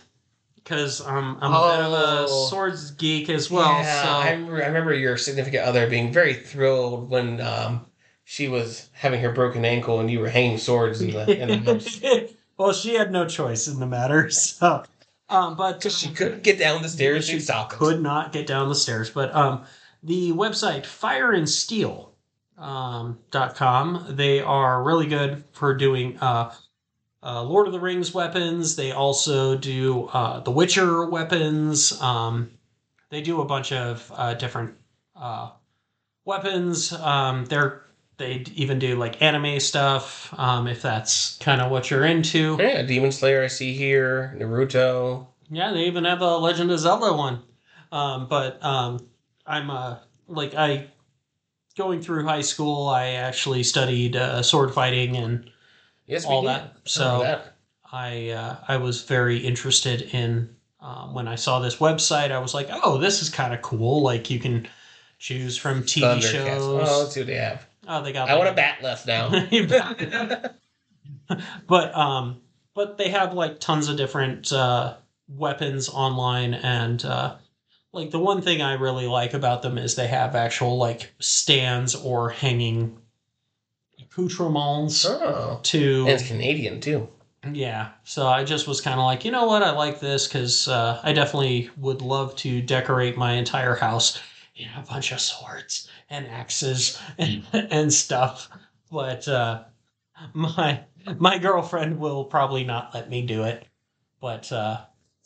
[0.56, 2.46] because I'm I'm a bit of a Oh.
[2.50, 3.70] swords geek as well.
[3.70, 7.86] yeah, so I, remember, I remember your significant other being very thrilled when um,
[8.24, 11.72] she was having her broken ankle and you were hanging swords in the, in the
[11.72, 12.00] house.
[12.56, 14.30] well, she had no choice in the matter.
[14.30, 14.82] So,
[15.28, 19.10] um, but she couldn't get down the stairs she could not get down the stairs.
[19.10, 19.64] But um,
[20.02, 22.12] the website Fire and Steel
[22.58, 26.52] um, dot com, they are really good for doing uh,
[27.22, 28.76] uh, Lord of the Rings weapons.
[28.76, 32.00] They also do uh, The Witcher weapons.
[32.00, 32.50] Um,
[33.08, 34.74] they do a bunch of uh, different
[35.16, 35.50] uh,
[36.24, 36.92] weapons.
[36.92, 37.83] Um, they're
[38.16, 42.56] they even do like anime stuff um, if that's kind of what you're into.
[42.58, 45.26] Yeah, Demon Slayer I see here, Naruto.
[45.50, 47.42] Yeah, they even have a Legend of Zelda one.
[47.92, 49.06] Um, but um,
[49.46, 50.88] I'm uh, like I
[51.76, 52.88] going through high school.
[52.88, 55.50] I actually studied uh, sword fighting, and
[56.06, 56.76] Yes, All that.
[56.84, 57.50] So- that.
[57.92, 62.32] I uh, I was very interested in um, when I saw this website.
[62.32, 64.02] I was like, oh, this is kind of cool.
[64.02, 64.66] Like you can
[65.20, 66.60] choose from TV shows.
[66.60, 67.64] Oh, let's see what they have.
[67.86, 68.30] Oh, they got.
[68.30, 69.30] I want a bat left now.
[71.66, 72.40] but um
[72.74, 74.96] but they have like tons of different uh
[75.28, 77.36] weapons online and uh
[77.92, 81.94] like the one thing i really like about them is they have actual like stands
[81.94, 82.98] or hanging
[84.00, 85.60] accoutrements oh.
[85.62, 87.08] to And it's Canadian too.
[87.50, 90.68] yeah so i just was kind of like you know what i like this because
[90.68, 94.20] uh, i definitely would love to decorate my entire house
[94.56, 98.48] in a bunch of swords and axes and, and stuff
[98.90, 99.64] but uh,
[100.32, 100.80] my
[101.18, 103.66] my girlfriend will probably not let me do it
[104.20, 104.80] but uh,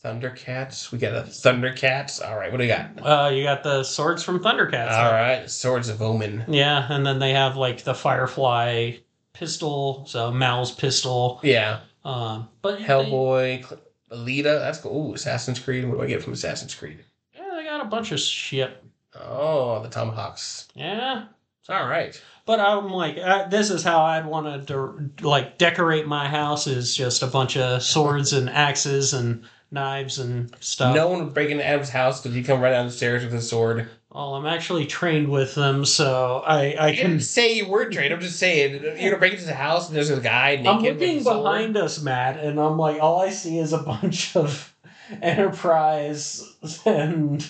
[0.04, 0.90] Thundercats.
[0.92, 2.24] We got a Thundercats.
[2.24, 2.90] All right, what do we got?
[3.02, 6.44] uh, you got the swords from thundercats All right, Sword of Omens.
[6.48, 8.92] yeah and then they have like the firefly
[9.32, 14.58] pistol so mal's pistol Yeah, um, but Hellboy, Cl- Alita.
[14.58, 15.10] That's cool.
[15.10, 15.86] Ooh, Assassin's Creed.
[15.86, 17.04] What do I get from Assassin's Creed?
[17.34, 18.82] yeah, they got a bunch of shit
[19.20, 20.68] Oh, the Tomahawks.
[20.74, 21.24] yeah
[21.60, 22.20] It's All right.
[22.46, 26.66] But I'm like, uh, this is how I'd want to de- like decorate my house
[26.66, 30.94] is just a bunch of swords and axes and knives and stuff.
[30.94, 33.34] no one would break into Adam's house because he come right down the stairs with
[33.34, 33.86] his sword.
[34.10, 37.10] Well, I'm actually trained with them, so I I I can.
[37.10, 38.14] didn't say you were trained.
[38.14, 40.66] I'm just saying you're gonna break into the house and there's a guy naked.
[40.66, 41.42] I'm looking a sword.
[41.44, 44.74] behind us, Matt, and I'm like, all I see is a bunch of
[45.20, 46.42] Enterprise
[46.86, 47.46] and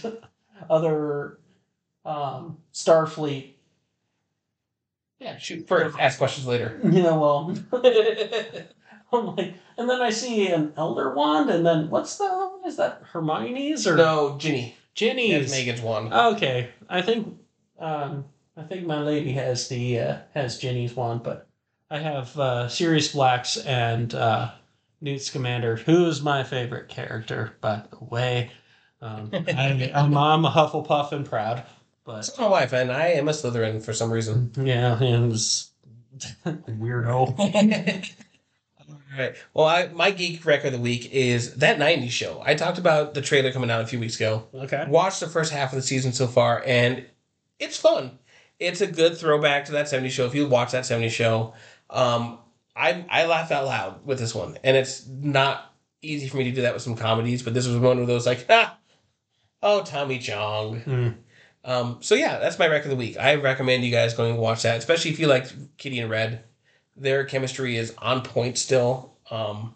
[0.69, 1.38] other
[2.09, 3.53] um, Starfleet.
[5.21, 5.99] Yeah, shoot first.
[5.99, 6.81] Ask questions later.
[6.85, 7.57] You know, well,
[9.13, 12.67] I'm like, and then I see an Elder Wand, and then what's the other one?
[12.67, 14.77] Is that Hermione's or no, Ginny.
[14.95, 15.51] Ginny's?
[15.51, 16.13] That's Megan's one.
[16.13, 17.39] Okay, I think
[17.79, 18.25] um,
[18.57, 21.47] I think my lady has the uh, has Ginny's wand, but
[21.91, 24.51] I have uh, Sirius Blacks and uh,
[25.01, 28.51] Newt Scamander, who is my favorite character, by the way.
[29.01, 31.65] Um, I, I'm, I'm a Hufflepuff and proud,
[32.09, 34.51] but my wife, and I am a Slytherin for some reason.
[34.57, 35.33] yeah, and
[36.47, 37.39] weirdo.
[38.89, 39.37] All right.
[39.53, 42.43] Well, I, my geek record of the week is that '90s show.
[42.43, 44.49] I talked about the trailer coming out a few weeks ago.
[44.55, 44.87] Okay.
[44.89, 47.05] Watched the first half of the season so far, and
[47.59, 48.19] it's fun.
[48.59, 50.25] It's a good throwback to that '70s show.
[50.25, 51.53] If you watch that '70s show,
[51.91, 52.39] um,
[52.75, 56.53] I I laugh out loud with this one, and it's not easy for me to
[56.53, 58.79] do that with some comedies, but this was one of those like, ah,
[59.63, 60.81] oh Tommy Chong.
[60.81, 61.09] Hmm.
[61.65, 63.17] Um, so yeah, that's my record of the week.
[63.19, 65.47] I recommend you guys going and watch that, especially if you like
[65.77, 66.45] Kitty and Red.
[66.97, 69.13] Their chemistry is on point still.
[69.31, 69.75] Um,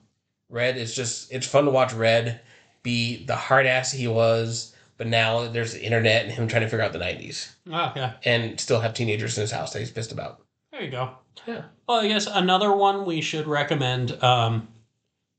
[0.49, 2.41] Red is just it's fun to watch Red
[2.83, 6.69] be the hard ass he was, but now there's the internet and him trying to
[6.69, 8.13] figure out the nineties Okay.
[8.25, 10.41] and still have teenagers in his house that he's pissed about.
[10.73, 11.11] There you go.
[11.47, 11.63] Yeah.
[11.89, 14.69] Well, I guess another one we should recommend um,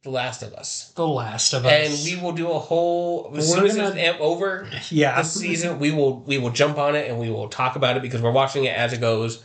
[0.03, 0.91] The Last of Us.
[0.95, 1.71] The Last of Us.
[1.71, 5.21] And we will do a whole as We're soon as gonna- it's over yeah.
[5.21, 8.01] this season, we will we will jump on it and we will talk about it
[8.03, 9.41] because we're watching it as it goes.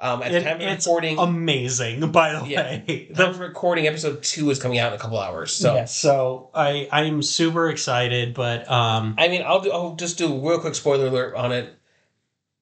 [0.00, 2.60] Um, at the time of it's recording, amazing, by the Yeah.
[2.62, 3.08] way.
[3.10, 5.52] the recording episode two is coming out in a couple hours.
[5.52, 10.16] So yeah, so I I'm super excited, but um, I mean, I'll do, I'll just
[10.16, 11.74] do a real quick spoiler alert on it.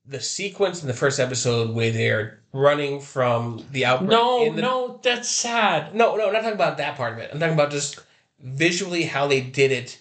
[0.08, 4.10] The sequence in the first episode where they're running from the outbreak.
[4.10, 5.94] no, the, no, that's sad.
[5.94, 7.30] no, no, I'm not talking about that part of it.
[7.32, 7.98] I'm talking about just
[8.40, 9.98] visually how they did it,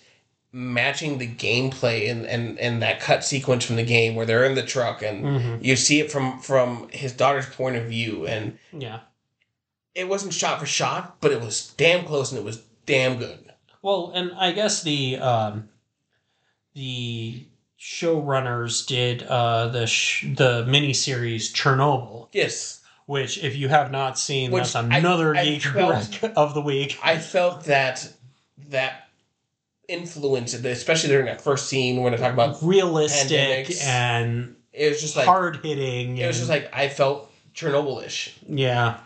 [0.51, 4.56] matching the gameplay and and and that cut sequence from the game where they're in
[4.56, 8.58] the truck and hmm you see it from from his daughter's point of view and
[8.72, 8.99] Yeah.
[9.95, 13.39] it wasn't shot for shot, but it was damn close and it was damn good.
[13.82, 15.68] Well, and I guess the um,
[16.74, 17.45] the
[17.86, 24.51] showrunners did uh, the sh- the miniseries Chernobyl, Yes, which if you have not seen,
[24.51, 26.97] Which that's another I geek felt- rec of the week.
[27.03, 28.11] I felt that
[28.69, 29.07] that
[29.88, 33.83] influence, especially during that first scene when they talk about Realistic pandemics.
[33.86, 36.17] and it was just like hard hitting.
[36.17, 38.36] it was just like I felt Chernobyl-ish.
[38.47, 38.97] yeah.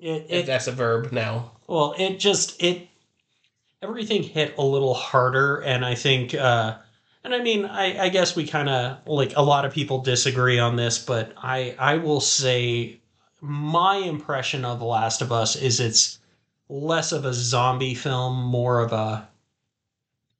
[0.00, 1.52] It, it that's a verb now.
[1.66, 2.88] Well, it just it
[3.80, 6.74] everything hit a little harder, and I think, uh,
[7.24, 10.58] and I mean, I, I guess we kind of like a lot of people disagree
[10.58, 13.00] on this, but I I will say
[13.40, 16.18] my impression of The Last of Us is it's
[16.68, 19.28] less of a zombie film, more of a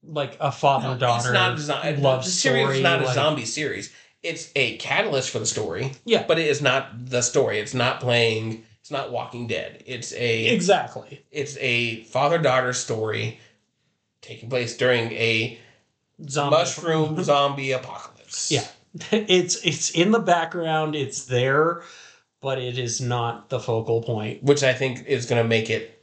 [0.06, 2.76] like a father daughter It's not a zo- love the series story.
[2.76, 3.90] is not a zombie series.
[4.22, 7.58] It's a catalyst for the story, Yeah, but it is not the story.
[7.58, 8.64] It's not playing.
[8.80, 9.82] It's not Walking Dead.
[9.86, 11.24] It's a exactly.
[11.30, 13.38] it's a father daughter story
[14.20, 15.58] taking place during a
[16.28, 18.50] Zombie mushroom zombie apocalypse.
[18.50, 18.66] Yeah.
[19.10, 21.82] it's it's in the background it's there
[22.40, 26.00] but it is not the focal point which I think is going to make it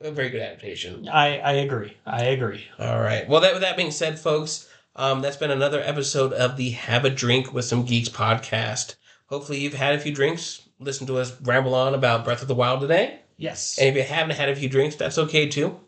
[0.00, 1.08] a very good adaptation.
[1.08, 3.28] i i agree i agree All right.
[3.28, 7.04] Well, that with that being said, folks, um, that's been another episode of the Have
[7.04, 8.94] a Drink with Some Geeks podcast.
[9.26, 10.62] Hopefully, you've had a few drinks.
[10.78, 13.20] Listen to us ramble on about Breath of the Wild today.
[13.36, 15.78] yes And if you haven't had a few drinks, that's okay too.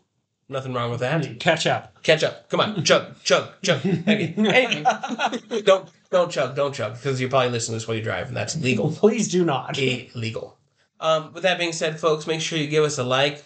[0.51, 1.39] Nothing wrong with that.
[1.39, 2.49] catch up Catch up.
[2.49, 3.85] Come on, chug, chug, chug.
[3.85, 4.83] Anyway,
[5.63, 8.35] don't don't chug, don't chug, because you're probably listening to this while you drive, and
[8.35, 8.91] that's legal.
[8.91, 10.57] please do not illegal.
[10.99, 13.45] Um, with that being said, folks, make sure you give us a like,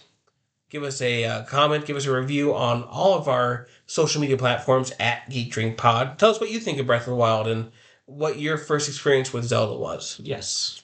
[0.70, 4.38] give us a uh, comment, give us a review on all of our social media
[4.38, 6.18] platforms at Geek Drink Pod.
[6.18, 7.72] Tell us what you think of Breath of the Wild and
[8.06, 10.20] what your first experience with Zelda was.
[10.24, 10.82] yes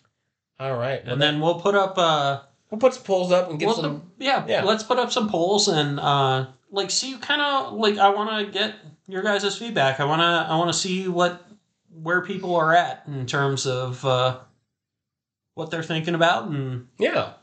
[0.60, 2.42] All right, well, and then we'll put up uh
[2.72, 4.12] we'll put some polls up and get we'll some.
[4.18, 4.64] yeah, yeah.
[4.64, 8.52] let's put up some polls and uh like see kind of like i want to
[8.52, 8.74] get
[9.08, 11.46] your guys' feedback i want to i want to see what
[11.94, 14.40] where people are at in terms of uh
[15.56, 17.34] what they're thinking about and Yeah.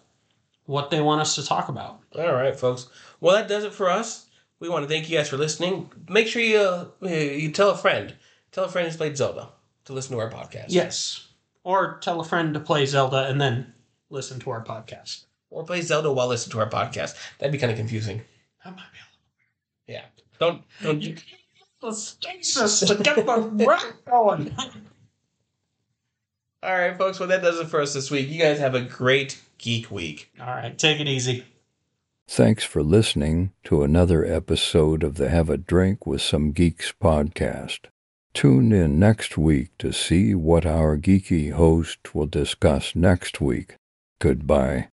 [0.65, 2.89] what they want us to talk about All right, folks.
[3.21, 4.27] Well, that does it for us.
[4.61, 5.91] We want to thank you guys for listening.
[6.09, 8.15] Make sure you uh, you tell a friend,
[8.51, 9.51] tell a friend who's played Zelda
[9.85, 10.67] to listen to our podcast.
[10.69, 11.29] Yes.
[11.65, 13.73] Or tell a friend to play Zelda and then
[14.11, 15.25] listen to our podcast.
[15.51, 17.17] Or play Zelda while listening to our podcast.
[17.39, 18.21] That'd be kind of confusing.
[18.65, 18.99] That might be
[19.89, 20.05] yeah.
[20.39, 21.03] Don't don't.
[21.03, 21.17] a
[21.81, 24.55] the stasis to get the rock going.
[26.63, 27.19] All right, folks.
[27.19, 28.29] Well, that does it for us this week.
[28.29, 30.31] You guys have a great geek week.
[30.41, 31.45] All right, take it easy.
[32.27, 37.87] Thanks for listening to another episode of the Have a Drink with Some Geeks podcast.
[38.35, 43.77] Tune in next week to see what our geeky host will discuss next week.
[44.21, 44.89] Goodbye.